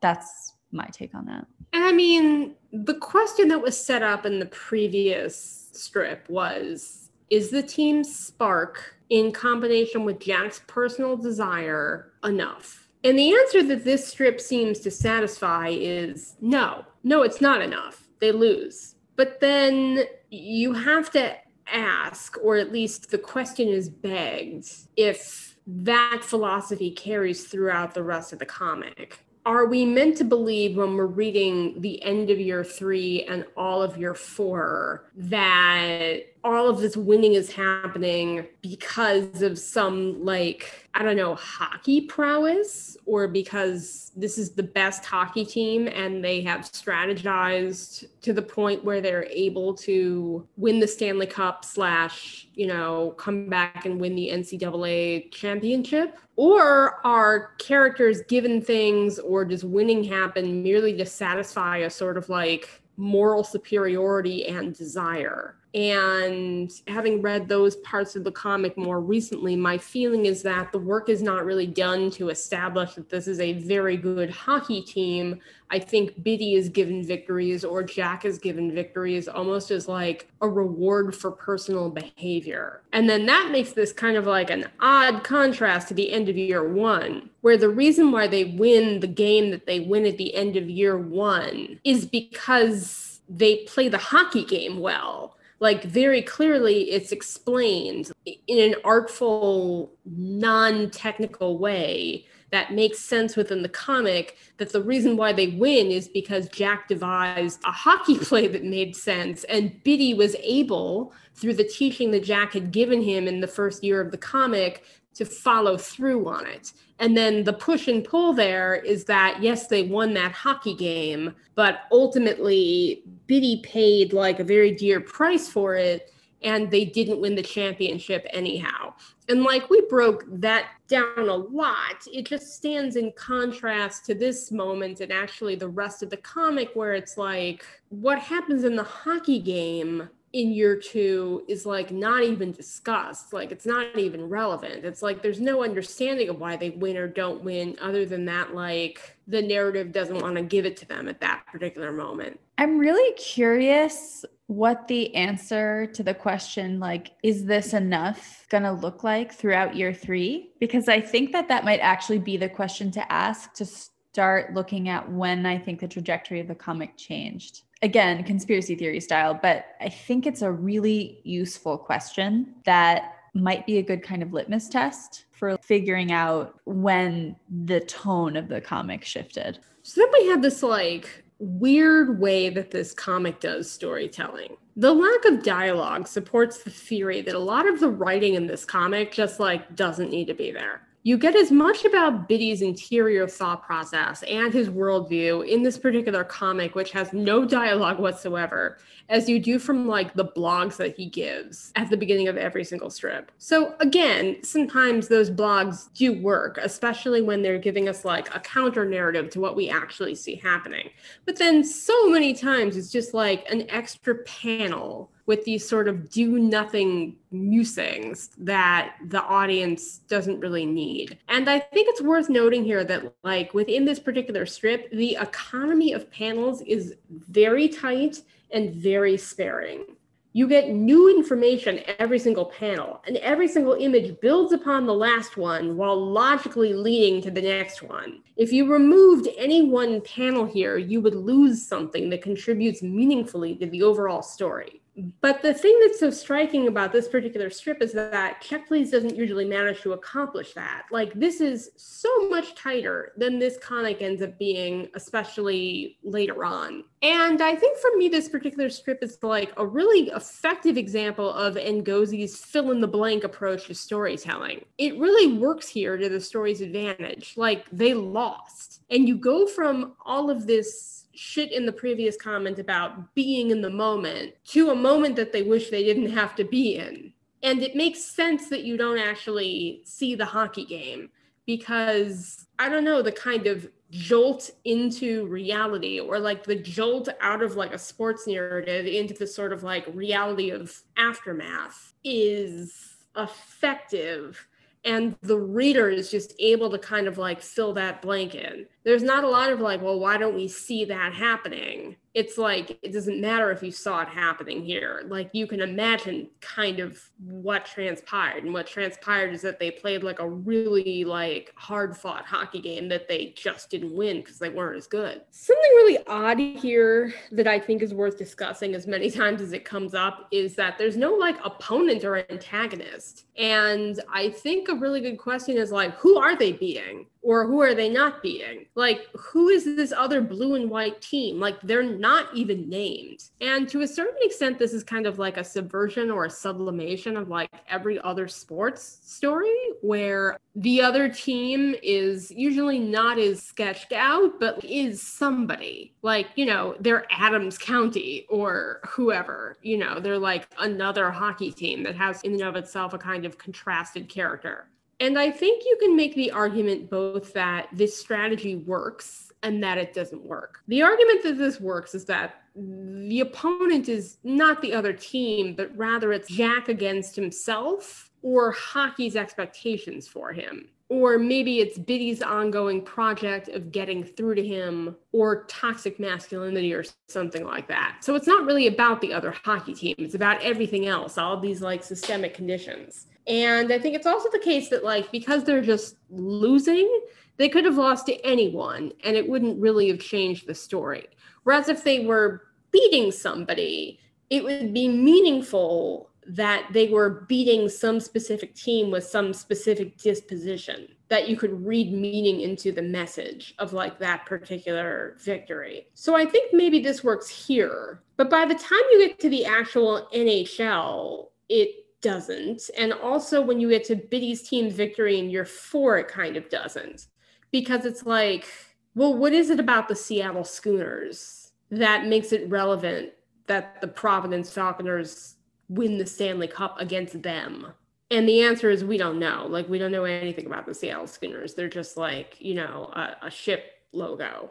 [0.00, 1.46] that's my take on that.
[1.72, 7.62] I mean, the question that was set up in the previous strip was is the
[7.62, 12.88] team spark in combination with Jack's personal desire enough?
[13.04, 16.84] And the answer that this strip seems to satisfy is no.
[17.04, 18.08] No, it's not enough.
[18.20, 18.96] They lose.
[19.16, 21.36] But then you have to
[21.66, 28.32] ask, or at least the question is begged, if that philosophy carries throughout the rest
[28.32, 32.62] of the comic are we meant to believe when we're reading the end of year
[32.62, 39.58] three and all of year four that all of this winning is happening because of
[39.58, 45.88] some like i don't know hockey prowess or because this is the best hockey team
[45.88, 51.64] and they have strategized to the point where they're able to win the stanley cup
[51.64, 56.18] slash you know come back and win the ncaa championship?
[56.36, 62.28] Or are characters given things or does winning happen merely to satisfy a sort of
[62.28, 69.54] like moral superiority and desire and having read those parts of the comic more recently,
[69.54, 73.38] my feeling is that the work is not really done to establish that this is
[73.38, 75.40] a very good hockey team.
[75.70, 80.48] I think Bitty is given victories or Jack is given victories almost as like a
[80.48, 82.80] reward for personal behavior.
[82.94, 86.38] And then that makes this kind of like an odd contrast to the end of
[86.38, 90.34] year one, where the reason why they win the game that they win at the
[90.34, 96.90] end of year one is because they play the hockey game well like very clearly
[96.90, 104.82] it's explained in an artful non-technical way that makes sense within the comic that the
[104.82, 109.82] reason why they win is because Jack devised a hockey play that made sense and
[109.84, 114.00] Bitty was able through the teaching that Jack had given him in the first year
[114.00, 114.84] of the comic
[115.18, 116.72] to follow through on it.
[117.00, 121.34] And then the push and pull there is that, yes, they won that hockey game,
[121.56, 126.12] but ultimately Bitty paid like a very dear price for it
[126.42, 128.94] and they didn't win the championship anyhow.
[129.28, 134.52] And like we broke that down a lot, it just stands in contrast to this
[134.52, 138.84] moment and actually the rest of the comic where it's like what happens in the
[138.84, 143.32] hockey game in year two is like not even discussed.
[143.32, 144.84] Like it's not even relevant.
[144.84, 148.54] It's like there's no understanding of why they win or don't win, other than that,
[148.54, 152.38] like the narrative doesn't want to give it to them at that particular moment.
[152.58, 159.04] I'm really curious what the answer to the question, like, is this enough, gonna look
[159.04, 160.52] like throughout year three?
[160.58, 164.88] Because I think that that might actually be the question to ask to start looking
[164.88, 169.66] at when I think the trajectory of the comic changed again, conspiracy theory style, but
[169.80, 174.68] I think it's a really useful question that might be a good kind of litmus
[174.68, 179.58] test for figuring out when the tone of the comic shifted.
[179.82, 184.56] So then we have this like weird way that this comic does storytelling.
[184.76, 188.64] The lack of dialogue supports the theory that a lot of the writing in this
[188.64, 193.26] comic just like doesn't need to be there you get as much about Bitty's interior
[193.26, 198.76] thought process and his worldview in this particular comic, which has no dialogue whatsoever,
[199.08, 202.62] as you do from like the blogs that he gives at the beginning of every
[202.62, 203.32] single strip.
[203.38, 208.84] So again, sometimes those blogs do work, especially when they're giving us like a counter
[208.84, 210.90] narrative to what we actually see happening.
[211.24, 216.08] But then so many times it's just like an extra panel with these sort of
[216.08, 221.18] do nothing musings that the audience doesn't really need.
[221.28, 225.92] And I think it's worth noting here that, like, within this particular strip, the economy
[225.92, 228.22] of panels is very tight
[228.52, 229.84] and very sparing.
[230.32, 235.36] You get new information every single panel, and every single image builds upon the last
[235.36, 238.22] one while logically leading to the next one.
[238.36, 243.66] If you removed any one panel here, you would lose something that contributes meaningfully to
[243.66, 244.80] the overall story.
[245.20, 249.16] But the thing that's so striking about this particular strip is that Check Please doesn't
[249.16, 250.86] usually manage to accomplish that.
[250.90, 256.84] Like, this is so much tighter than this comic ends up being, especially later on.
[257.02, 261.54] And I think for me, this particular strip is like a really effective example of
[261.54, 264.64] Ngozi's fill in the blank approach to storytelling.
[264.78, 267.34] It really works here to the story's advantage.
[267.36, 268.82] Like, they lost.
[268.90, 273.60] And you go from all of this shit in the previous comment about being in
[273.60, 277.12] the moment to a moment that they wish they didn't have to be in.
[277.42, 281.10] And it makes sense that you don't actually see the hockey game
[281.44, 287.42] because I don't know, the kind of jolt into reality or like the jolt out
[287.42, 294.46] of like a sports narrative into the sort of like reality of aftermath is effective
[294.84, 298.66] and the reader is just able to kind of like fill that blank in.
[298.84, 301.96] There's not a lot of like, well, why don't we see that happening?
[302.14, 305.04] It's like it doesn't matter if you saw it happening here.
[305.06, 308.44] Like you can imagine kind of what transpired.
[308.44, 312.88] And what transpired is that they played like a really like hard fought hockey game
[312.88, 315.22] that they just didn't win because they weren't as good.
[315.30, 319.64] Something really odd here that i think is worth discussing as many times as it
[319.64, 323.26] comes up is that there's no like opponent or antagonist.
[323.36, 327.60] And i think a really good question is like who are they being or who
[327.60, 328.64] are they not beating?
[328.74, 331.38] Like, who is this other blue and white team?
[331.38, 333.22] Like, they're not even named.
[333.42, 337.18] And to a certain extent, this is kind of like a subversion or a sublimation
[337.18, 343.92] of like every other sports story where the other team is usually not as sketched
[343.92, 345.92] out, but is somebody.
[346.00, 351.82] Like, you know, they're Adams County or whoever, you know, they're like another hockey team
[351.82, 354.70] that has in and of itself a kind of contrasted character.
[355.00, 359.78] And I think you can make the argument both that this strategy works and that
[359.78, 360.60] it doesn't work.
[360.66, 365.76] The argument that this works is that the opponent is not the other team, but
[365.76, 370.68] rather it's Jack against himself or hockey's expectations for him.
[370.90, 376.82] Or maybe it's Bitty's ongoing project of getting through to him or toxic masculinity or
[377.08, 377.98] something like that.
[378.00, 381.60] So it's not really about the other hockey team, it's about everything else, all these
[381.60, 383.06] like systemic conditions.
[383.28, 386.88] And I think it's also the case that, like, because they're just losing,
[387.36, 391.06] they could have lost to anyone and it wouldn't really have changed the story.
[391.44, 394.00] Whereas if they were beating somebody,
[394.30, 400.88] it would be meaningful that they were beating some specific team with some specific disposition
[401.08, 405.86] that you could read meaning into the message of like that particular victory.
[405.94, 408.02] So I think maybe this works here.
[408.18, 412.70] But by the time you get to the actual NHL, it doesn't.
[412.76, 416.48] And also when you get to Bitty's team victory in year four, it kind of
[416.48, 417.06] doesn't.
[417.50, 418.46] Because it's like,
[418.94, 423.10] well, what is it about the Seattle Schooners that makes it relevant
[423.46, 425.36] that the Providence Falconers
[425.68, 427.72] win the Stanley Cup against them?
[428.10, 429.46] And the answer is we don't know.
[429.48, 431.54] Like, we don't know anything about the Seattle Schooners.
[431.54, 434.50] They're just like, you know, a, a ship logo.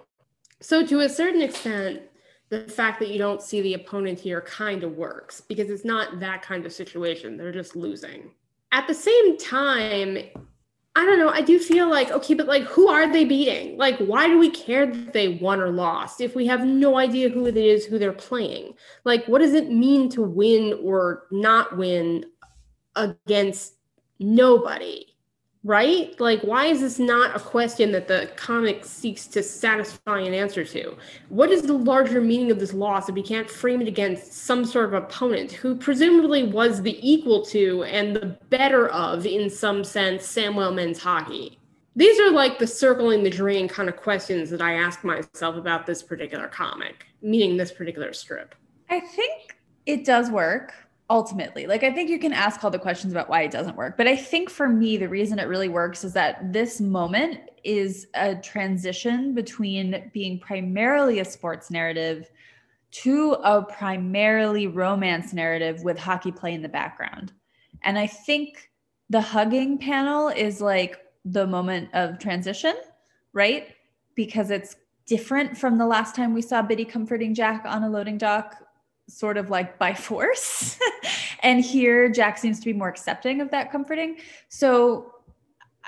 [0.59, 2.01] So, to a certain extent,
[2.49, 6.19] the fact that you don't see the opponent here kind of works because it's not
[6.19, 7.37] that kind of situation.
[7.37, 8.31] They're just losing.
[8.71, 10.17] At the same time,
[10.97, 11.29] I don't know.
[11.29, 13.77] I do feel like, okay, but like, who are they beating?
[13.77, 17.29] Like, why do we care that they won or lost if we have no idea
[17.29, 18.73] who it is, who they're playing?
[19.03, 22.25] Like, what does it mean to win or not win
[22.95, 23.75] against
[24.19, 25.05] nobody?
[25.63, 26.17] Right?
[26.19, 30.63] Like, why is this not a question that the comic seeks to satisfy an answer
[30.63, 30.95] to?
[31.29, 34.63] What is the larger meaning of this loss if we can't frame it against some
[34.63, 39.83] sort of opponent who presumably was the equal to and the better of, in some
[39.83, 41.59] sense, Samwell men's hockey?
[41.97, 45.87] These are like the circling the drain kind of questions that I ask myself about
[45.87, 48.53] this particular comic, meaning this particular strip.
[48.89, 50.73] I think it does work
[51.09, 53.95] ultimately like i think you can ask all the questions about why it doesn't work
[53.95, 58.07] but i think for me the reason it really works is that this moment is
[58.15, 62.29] a transition between being primarily a sports narrative
[62.91, 67.33] to a primarily romance narrative with hockey play in the background.
[67.83, 68.71] And i think
[69.09, 72.75] the hugging panel is like the moment of transition
[73.37, 73.75] right?
[74.15, 78.17] Because it's different from the last time we saw bitty comforting jack on a loading
[78.17, 78.55] dock
[79.07, 80.77] sort of like by force.
[81.43, 84.17] and here, Jack seems to be more accepting of that comforting.
[84.49, 85.13] So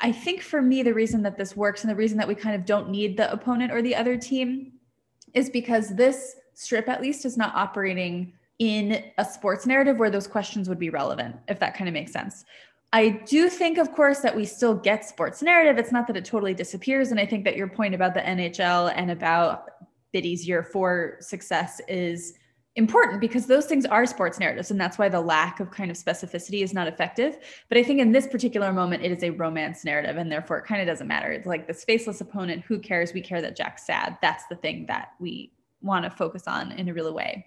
[0.01, 2.55] I think for me, the reason that this works and the reason that we kind
[2.55, 4.73] of don't need the opponent or the other team
[5.33, 10.27] is because this strip, at least, is not operating in a sports narrative where those
[10.27, 12.45] questions would be relevant, if that kind of makes sense.
[12.91, 15.77] I do think, of course, that we still get sports narrative.
[15.77, 17.11] It's not that it totally disappears.
[17.11, 19.69] And I think that your point about the NHL and about
[20.11, 22.33] Bitty's year four success is
[22.79, 25.97] important because those things are sports narratives and that's why the lack of kind of
[25.97, 27.37] specificity is not effective.
[27.67, 30.65] But i think in this particular moment it is a romance narrative and therefore it
[30.65, 31.31] kind of doesn't matter.
[31.31, 33.13] It's like this faceless opponent who cares?
[33.13, 34.17] We care that jack's sad.
[34.21, 35.51] That's the thing that we
[35.81, 37.45] want to focus on in a real way.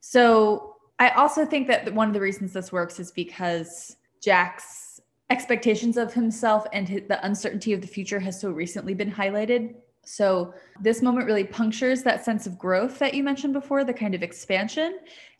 [0.00, 5.00] So i also think that one of the reasons this works is because jack's
[5.30, 10.54] expectations of himself and the uncertainty of the future has so recently been highlighted so,
[10.80, 14.22] this moment really punctures that sense of growth that you mentioned before, the kind of
[14.22, 14.98] expansion.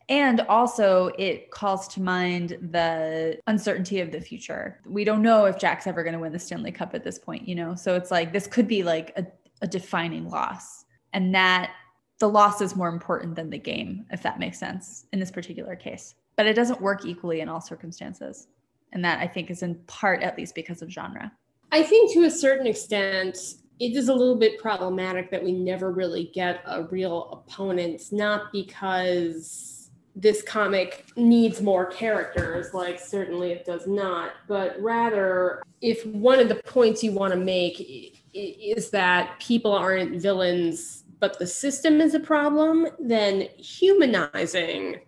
[0.09, 4.79] And also, it calls to mind the uncertainty of the future.
[4.85, 7.47] We don't know if Jack's ever going to win the Stanley Cup at this point,
[7.47, 7.75] you know?
[7.75, 9.25] So, it's like this could be like a,
[9.61, 11.71] a defining loss and that
[12.19, 15.75] the loss is more important than the game, if that makes sense in this particular
[15.75, 16.15] case.
[16.37, 18.47] But it doesn't work equally in all circumstances.
[18.93, 21.31] And that I think is in part, at least, because of genre.
[21.71, 23.37] I think to a certain extent,
[23.79, 28.51] it is a little bit problematic that we never really get a real opponent, not
[28.51, 36.39] because this comic needs more characters, like certainly it does not, but rather if one
[36.39, 41.99] of the points you want to make is that people aren't villains, but the system
[41.99, 44.99] is a problem, then humanizing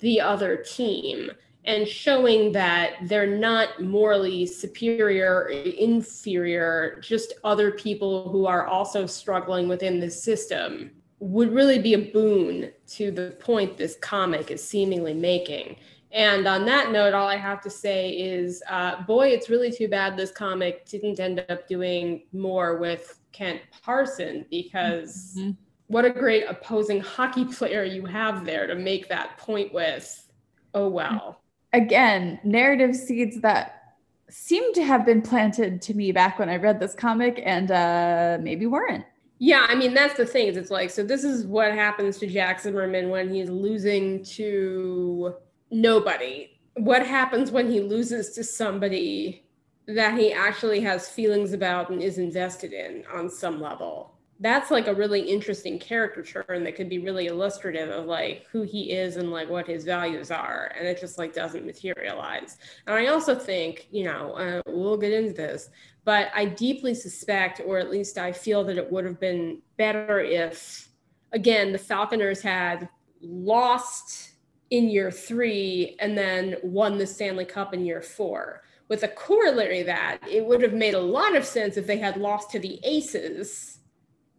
[0.00, 1.30] the other team
[1.64, 9.06] and showing that they're not morally superior or inferior, just other people who are also
[9.06, 10.90] struggling within the system
[11.20, 15.76] would really be a boon to the point this comic is seemingly making.
[16.10, 19.86] And on that note, all I have to say is, uh, boy, it's really too
[19.86, 25.52] bad this comic didn't end up doing more with Kent Parson because mm-hmm.
[25.86, 30.28] what a great opposing hockey player you have there to make that point with.
[30.74, 31.41] Oh, well
[31.72, 33.94] again, narrative seeds that
[34.28, 38.38] seem to have been planted to me back when I read this comic and uh,
[38.40, 39.04] maybe weren't.
[39.38, 40.56] Yeah, I mean that's the thing.
[40.56, 41.02] It's like so.
[41.02, 45.34] This is what happens to Jack Zimmermann when he's losing to
[45.70, 46.50] nobody.
[46.74, 49.44] What happens when he loses to somebody
[49.88, 54.11] that he actually has feelings about and is invested in on some level?
[54.42, 58.62] That's like a really interesting character turn that could be really illustrative of like who
[58.62, 62.58] he is and like what his values are and it just like doesn't materialize.
[62.86, 65.70] And i also think you know uh, we'll get into this
[66.04, 70.20] but i deeply suspect or at least i feel that it would have been better
[70.20, 70.88] if
[71.32, 72.88] again the falconers had
[73.22, 74.32] lost
[74.72, 78.62] in year three and then won the stanley cup in year four.
[78.88, 82.16] With a corollary that it would have made a lot of sense if they had
[82.18, 83.71] lost to the aces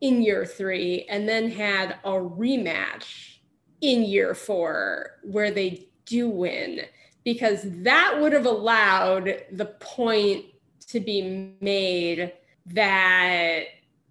[0.03, 3.37] in year three and then had a rematch
[3.79, 6.81] in year four where they do win
[7.23, 10.43] because that would have allowed the point
[10.85, 12.33] to be made
[12.65, 13.63] that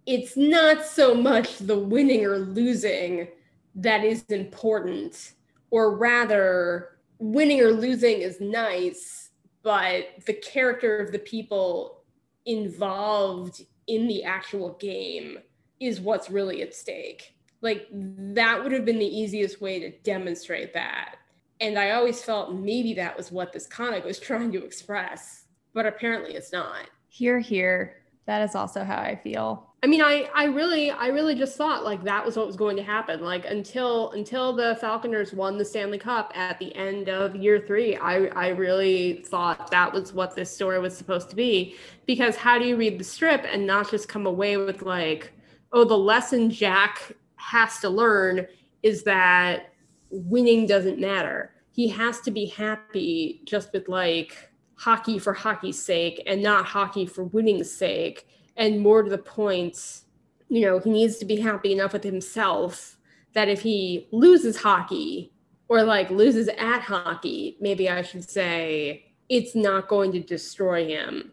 [0.07, 3.29] it's not so much the winning or losing
[3.75, 5.33] that is important,
[5.71, 9.31] or rather, winning or losing is nice,
[9.63, 12.03] but the character of the people
[12.47, 15.39] involved in the actual game
[15.87, 17.35] is what's really at stake.
[17.61, 21.17] Like that would have been the easiest way to demonstrate that.
[21.61, 25.87] And I always felt maybe that was what this comic was trying to express, but
[25.87, 26.89] apparently it's not.
[27.09, 28.03] Here, here.
[28.27, 29.73] That is also how I feel.
[29.85, 32.77] I mean, I, I really, I really just thought like that was what was going
[32.77, 33.21] to happen.
[33.21, 37.97] Like until until the Falconers won the Stanley Cup at the end of year three,
[37.97, 41.75] I, I really thought that was what this story was supposed to be.
[42.07, 45.33] Because how do you read the strip and not just come away with like,
[45.73, 48.47] oh, the lesson Jack has to learn
[48.83, 49.73] is that
[50.11, 51.53] winning doesn't matter.
[51.71, 57.07] He has to be happy just with like hockey for hockey's sake and not hockey
[57.07, 58.29] for winning's sake.
[58.57, 60.03] And more to the point,
[60.49, 62.99] you know, he needs to be happy enough with himself
[63.33, 65.33] that if he loses hockey
[65.69, 71.33] or like loses at hockey, maybe I should say, it's not going to destroy him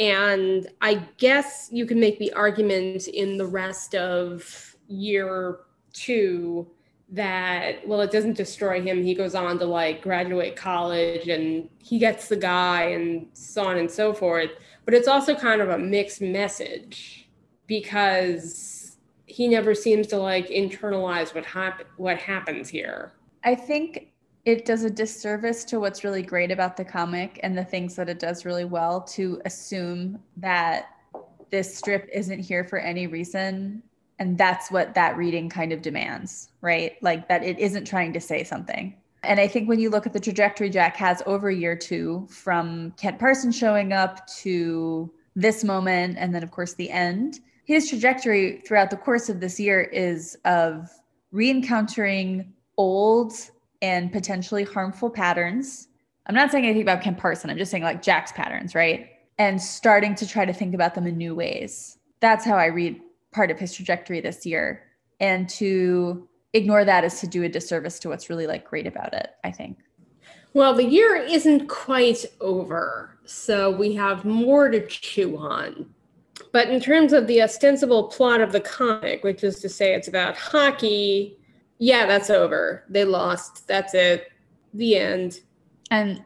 [0.00, 5.58] and I guess you can make the argument in the rest of year
[5.92, 6.66] two
[7.10, 9.04] that, well, it doesn't destroy him.
[9.04, 13.76] He goes on to like graduate college and he gets the guy and so on
[13.76, 14.50] and so forth.
[14.86, 17.28] But it's also kind of a mixed message
[17.66, 18.96] because
[19.26, 23.12] he never seems to like internalize what hap- what happens here.
[23.44, 24.09] I think
[24.44, 28.08] it does a disservice to what's really great about the comic and the things that
[28.08, 30.86] it does really well to assume that
[31.50, 33.82] this strip isn't here for any reason
[34.18, 36.96] and that's what that reading kind of demands right?
[37.02, 38.94] Like that it isn't trying to say something.
[39.22, 42.92] And i think when you look at the trajectory jack has over year two from
[42.92, 48.62] kent parson showing up to this moment and then of course the end his trajectory
[48.66, 50.88] throughout the course of this year is of
[51.32, 53.34] re-encountering old
[53.82, 55.88] and potentially harmful patterns.
[56.26, 57.50] I'm not saying anything about Kent Parson.
[57.50, 59.08] I'm just saying like Jack's patterns, right?
[59.38, 61.98] And starting to try to think about them in new ways.
[62.20, 63.00] That's how I read
[63.32, 64.82] part of his trajectory this year.
[65.18, 69.14] And to ignore that is to do a disservice to what's really like great about
[69.14, 69.78] it, I think.
[70.52, 75.86] Well, the year isn't quite over, so we have more to chew on.
[76.52, 80.08] But in terms of the ostensible plot of the comic, which is to say it's
[80.08, 81.38] about hockey,
[81.80, 82.84] yeah, that's over.
[82.88, 83.66] They lost.
[83.66, 84.30] That's it.
[84.72, 85.40] The end.
[85.90, 86.22] And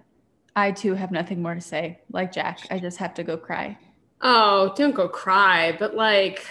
[0.54, 2.00] I too have nothing more to say.
[2.10, 3.78] Like Jack, I just have to go cry.
[4.20, 6.44] Oh, don't go cry, but like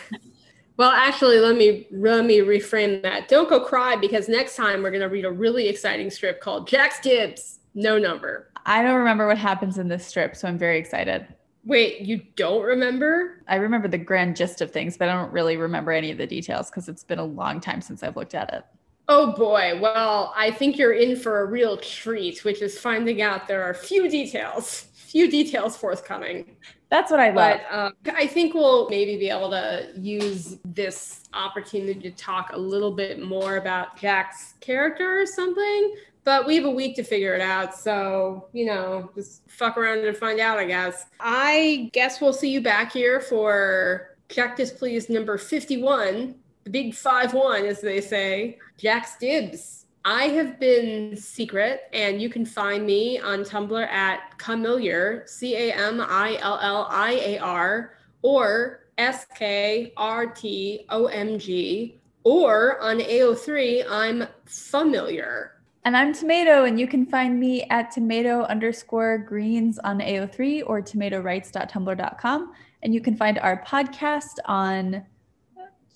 [0.78, 3.28] Well, actually, let me let me reframe that.
[3.28, 6.68] Don't go cry because next time we're going to read a really exciting strip called
[6.68, 7.60] Jack's Dibs.
[7.76, 8.50] No number.
[8.66, 11.28] I don't remember what happens in this strip, so I'm very excited.
[11.66, 13.44] Wait, you don't remember?
[13.48, 16.28] I remember the grand gist of things, but I don't really remember any of the
[16.28, 18.64] details because it's been a long time since I've looked at it.
[19.08, 19.80] Oh boy.
[19.82, 23.74] Well, I think you're in for a real treat, which is finding out there are
[23.74, 26.56] few details, few details forthcoming.
[26.90, 27.60] That's what I love.
[27.60, 32.58] But um, I think we'll maybe be able to use this opportunity to talk a
[32.58, 35.96] little bit more about Jack's character or something.
[36.24, 37.76] But we have a week to figure it out.
[37.76, 41.08] So, you know, just fuck around and find out, I guess.
[41.20, 46.94] I guess we'll see you back here for Check This Please number 51, the big
[46.94, 49.86] 5 1, as they say, Jack's Dibs.
[50.06, 55.74] I have been Sekrit, and you can find me on Tumblr at Camilliar, C A
[55.74, 62.02] M I L L I A R, or S K R T O M G,
[62.24, 65.52] or on AO3, I'm familiar.
[65.86, 70.82] And I'm Tomato, and you can find me at tomato underscore greens on AO3 or
[70.82, 72.54] tomatorights.tumblr.com.
[72.84, 75.06] And you can find our podcast on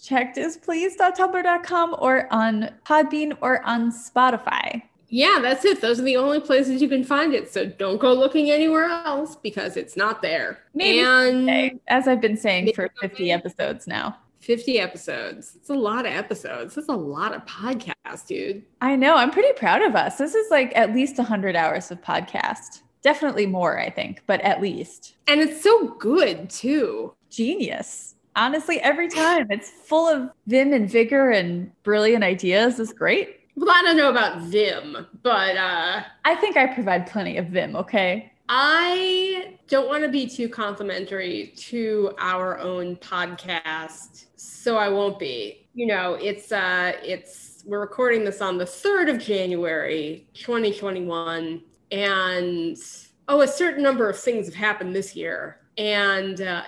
[0.02, 4.82] checkthisplease.tumblr.com or on Podbean or on Spotify.
[5.10, 5.82] Yeah, that's it.
[5.82, 7.52] Those are the only places you can find it.
[7.52, 10.60] So don't go looking anywhere else because it's not there.
[10.74, 14.18] Maybe and as I've been saying for 50 episodes now.
[14.42, 15.56] 50 episodes.
[15.56, 16.76] It's a lot of episodes.
[16.76, 18.64] That's a lot of podcasts, dude.
[18.82, 19.16] I know.
[19.16, 20.18] I'm pretty proud of us.
[20.18, 22.82] This is like at least 100 hours of podcast.
[23.02, 25.16] Definitely more, I think, but at least.
[25.28, 27.14] And it's so good, too.
[27.30, 28.16] Genius.
[28.38, 32.80] Honestly, every time it's full of vim and vigor and brilliant ideas.
[32.80, 33.40] It's great.
[33.56, 37.76] Well, I don't know about vim, but uh I think I provide plenty of vim,
[37.76, 38.32] okay?
[38.48, 45.68] I don't want to be too complimentary to our own podcast, so I won't be.
[45.74, 52.78] You know, it's uh it's we're recording this on the 3rd of January, 2021, and
[53.28, 55.60] oh, a certain number of things have happened this year.
[55.80, 56.62] And uh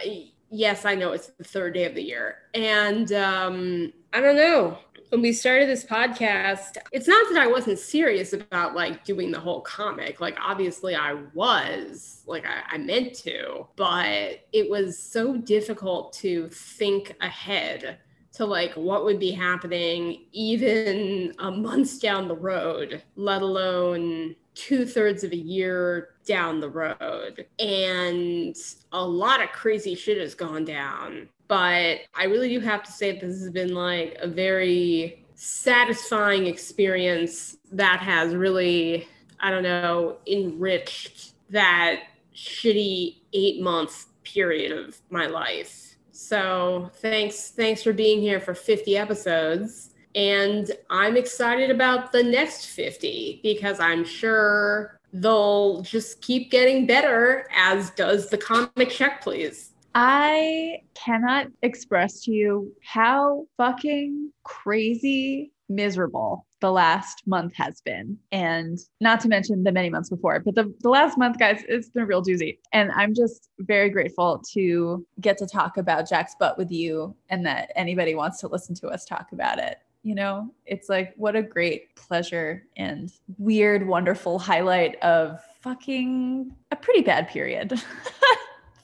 [0.52, 2.38] yes, I know it's the third day of the year.
[2.54, 7.80] And um I don't know when we started this podcast, it's not that I wasn't
[7.80, 10.22] serious about like doing the whole comic.
[10.22, 16.48] Like, obviously, I was, like, I, I, meant to, but it was so difficult to
[16.50, 17.98] think ahead
[18.34, 24.86] to like what would be happening even a month down the road, let alone two
[24.86, 27.46] thirds of a year down the road.
[27.60, 28.56] And
[28.92, 33.12] a lot of crazy shit has gone down but I really do have to say
[33.12, 39.08] this has been like a very satisfying experience that has really,
[39.40, 42.04] I don't know, enriched that
[42.36, 45.96] shitty eight month period of my life.
[46.12, 49.89] So thanks, thanks for being here for 50 episodes.
[50.16, 57.48] And I'm excited about the next 50 because I'm sure they'll just keep getting better,
[57.56, 59.72] as does the comic check, please.
[59.96, 68.18] I cannot express to you how fucking crazy miserable the last month has been.
[68.32, 71.90] And not to mention the many months before, but the, the last month, guys, it's
[71.90, 72.58] been a real doozy.
[72.74, 77.46] And I'm just very grateful to get to talk about Jack's butt with you and
[77.46, 79.80] that anybody wants to listen to us talk about it.
[80.04, 86.76] You know, it's like what a great pleasure and weird, wonderful highlight of fucking a
[86.76, 87.82] pretty bad period.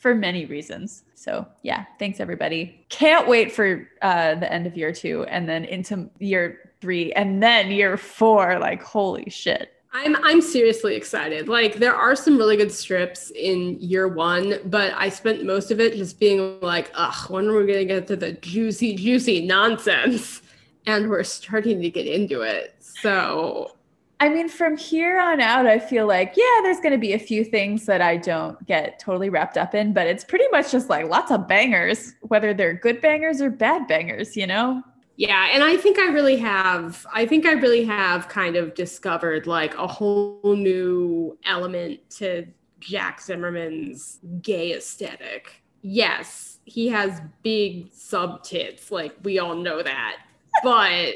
[0.06, 1.04] for many reasons.
[1.16, 2.86] So yeah, thanks everybody.
[2.90, 7.42] Can't wait for uh, the end of year two and then into year three and
[7.42, 8.60] then year four.
[8.60, 9.72] Like holy shit.
[9.94, 11.50] I'm I'm seriously excited.
[11.50, 15.80] Like there are some really good strips in year one, but I spent most of
[15.80, 20.44] it just being like, ugh, when are we gonna get to the juicy, juicy nonsense?
[20.86, 22.76] And we're starting to get into it.
[22.80, 23.76] So
[24.20, 27.20] I mean, from here on out, I feel like, yeah, there's going to be a
[27.20, 30.90] few things that I don't get totally wrapped up in, but it's pretty much just
[30.90, 34.82] like lots of bangers, whether they're good bangers or bad bangers, you know?
[35.18, 35.50] Yeah.
[35.52, 39.76] And I think I really have, I think I really have kind of discovered like
[39.76, 42.48] a whole new element to
[42.80, 45.62] Jack Zimmermann's gay aesthetic.
[45.82, 50.18] Yes, he has big sub tits, like we all know that.
[50.64, 51.16] But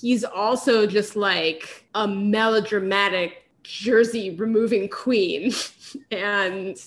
[0.00, 5.52] he's also just like a melodramatic jersey removing queen.
[6.10, 6.78] And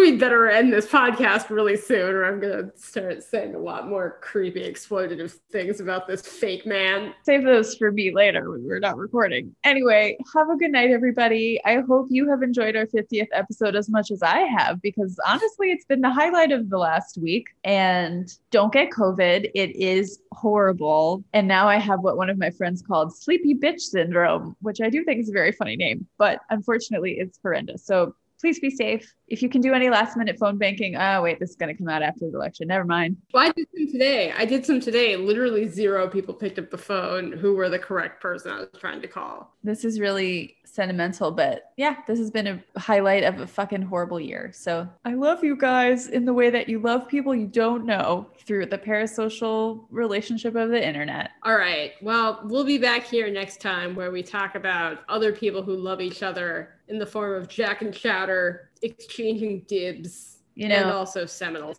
[0.00, 4.18] we better end this podcast really soon, or I'm gonna start saying a lot more
[4.20, 7.14] creepy, exploitative things about this fake man.
[7.24, 9.54] Save those for me later when we're not recording.
[9.64, 11.60] Anyway, have a good night, everybody.
[11.64, 15.70] I hope you have enjoyed our 50th episode as much as I have, because honestly,
[15.70, 17.48] it's been the highlight of the last week.
[17.64, 19.50] And don't get COVID.
[19.54, 21.24] It is horrible.
[21.32, 24.90] And now I have what one of my friends called sleepy bitch syndrome, which I
[24.90, 27.84] do think is a very funny name, but unfortunately, it's horrendous.
[27.84, 29.14] So please be safe.
[29.28, 31.78] If you can do any last minute phone banking, oh, wait, this is going to
[31.78, 32.66] come out after the election.
[32.66, 33.16] Never mind.
[33.32, 34.32] Well, I did some today.
[34.36, 35.16] I did some today.
[35.16, 39.00] Literally zero people picked up the phone who were the correct person I was trying
[39.00, 39.54] to call.
[39.62, 44.18] This is really sentimental, but yeah, this has been a highlight of a fucking horrible
[44.18, 44.50] year.
[44.52, 48.26] So I love you guys in the way that you love people you don't know
[48.44, 51.30] through the parasocial relationship of the internet.
[51.44, 51.92] All right.
[52.02, 56.00] Well, we'll be back here next time where we talk about other people who love
[56.00, 60.36] each other in the form of Jack and Chatter exchanging dibs.
[60.54, 61.74] You know, and also Seminole.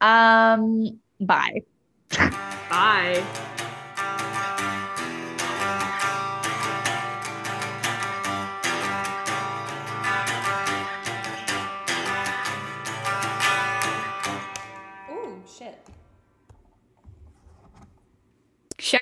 [0.00, 1.62] Um, bye.
[2.10, 3.24] Bye.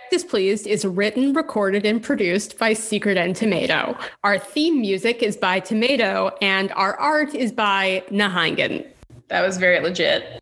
[0.06, 3.98] Check This Pleased is written, recorded, and produced by Sekrit and Tomato.
[4.22, 8.86] Our theme music is by Tomato, and our art is by Nahingen.
[9.26, 10.40] That was very legit.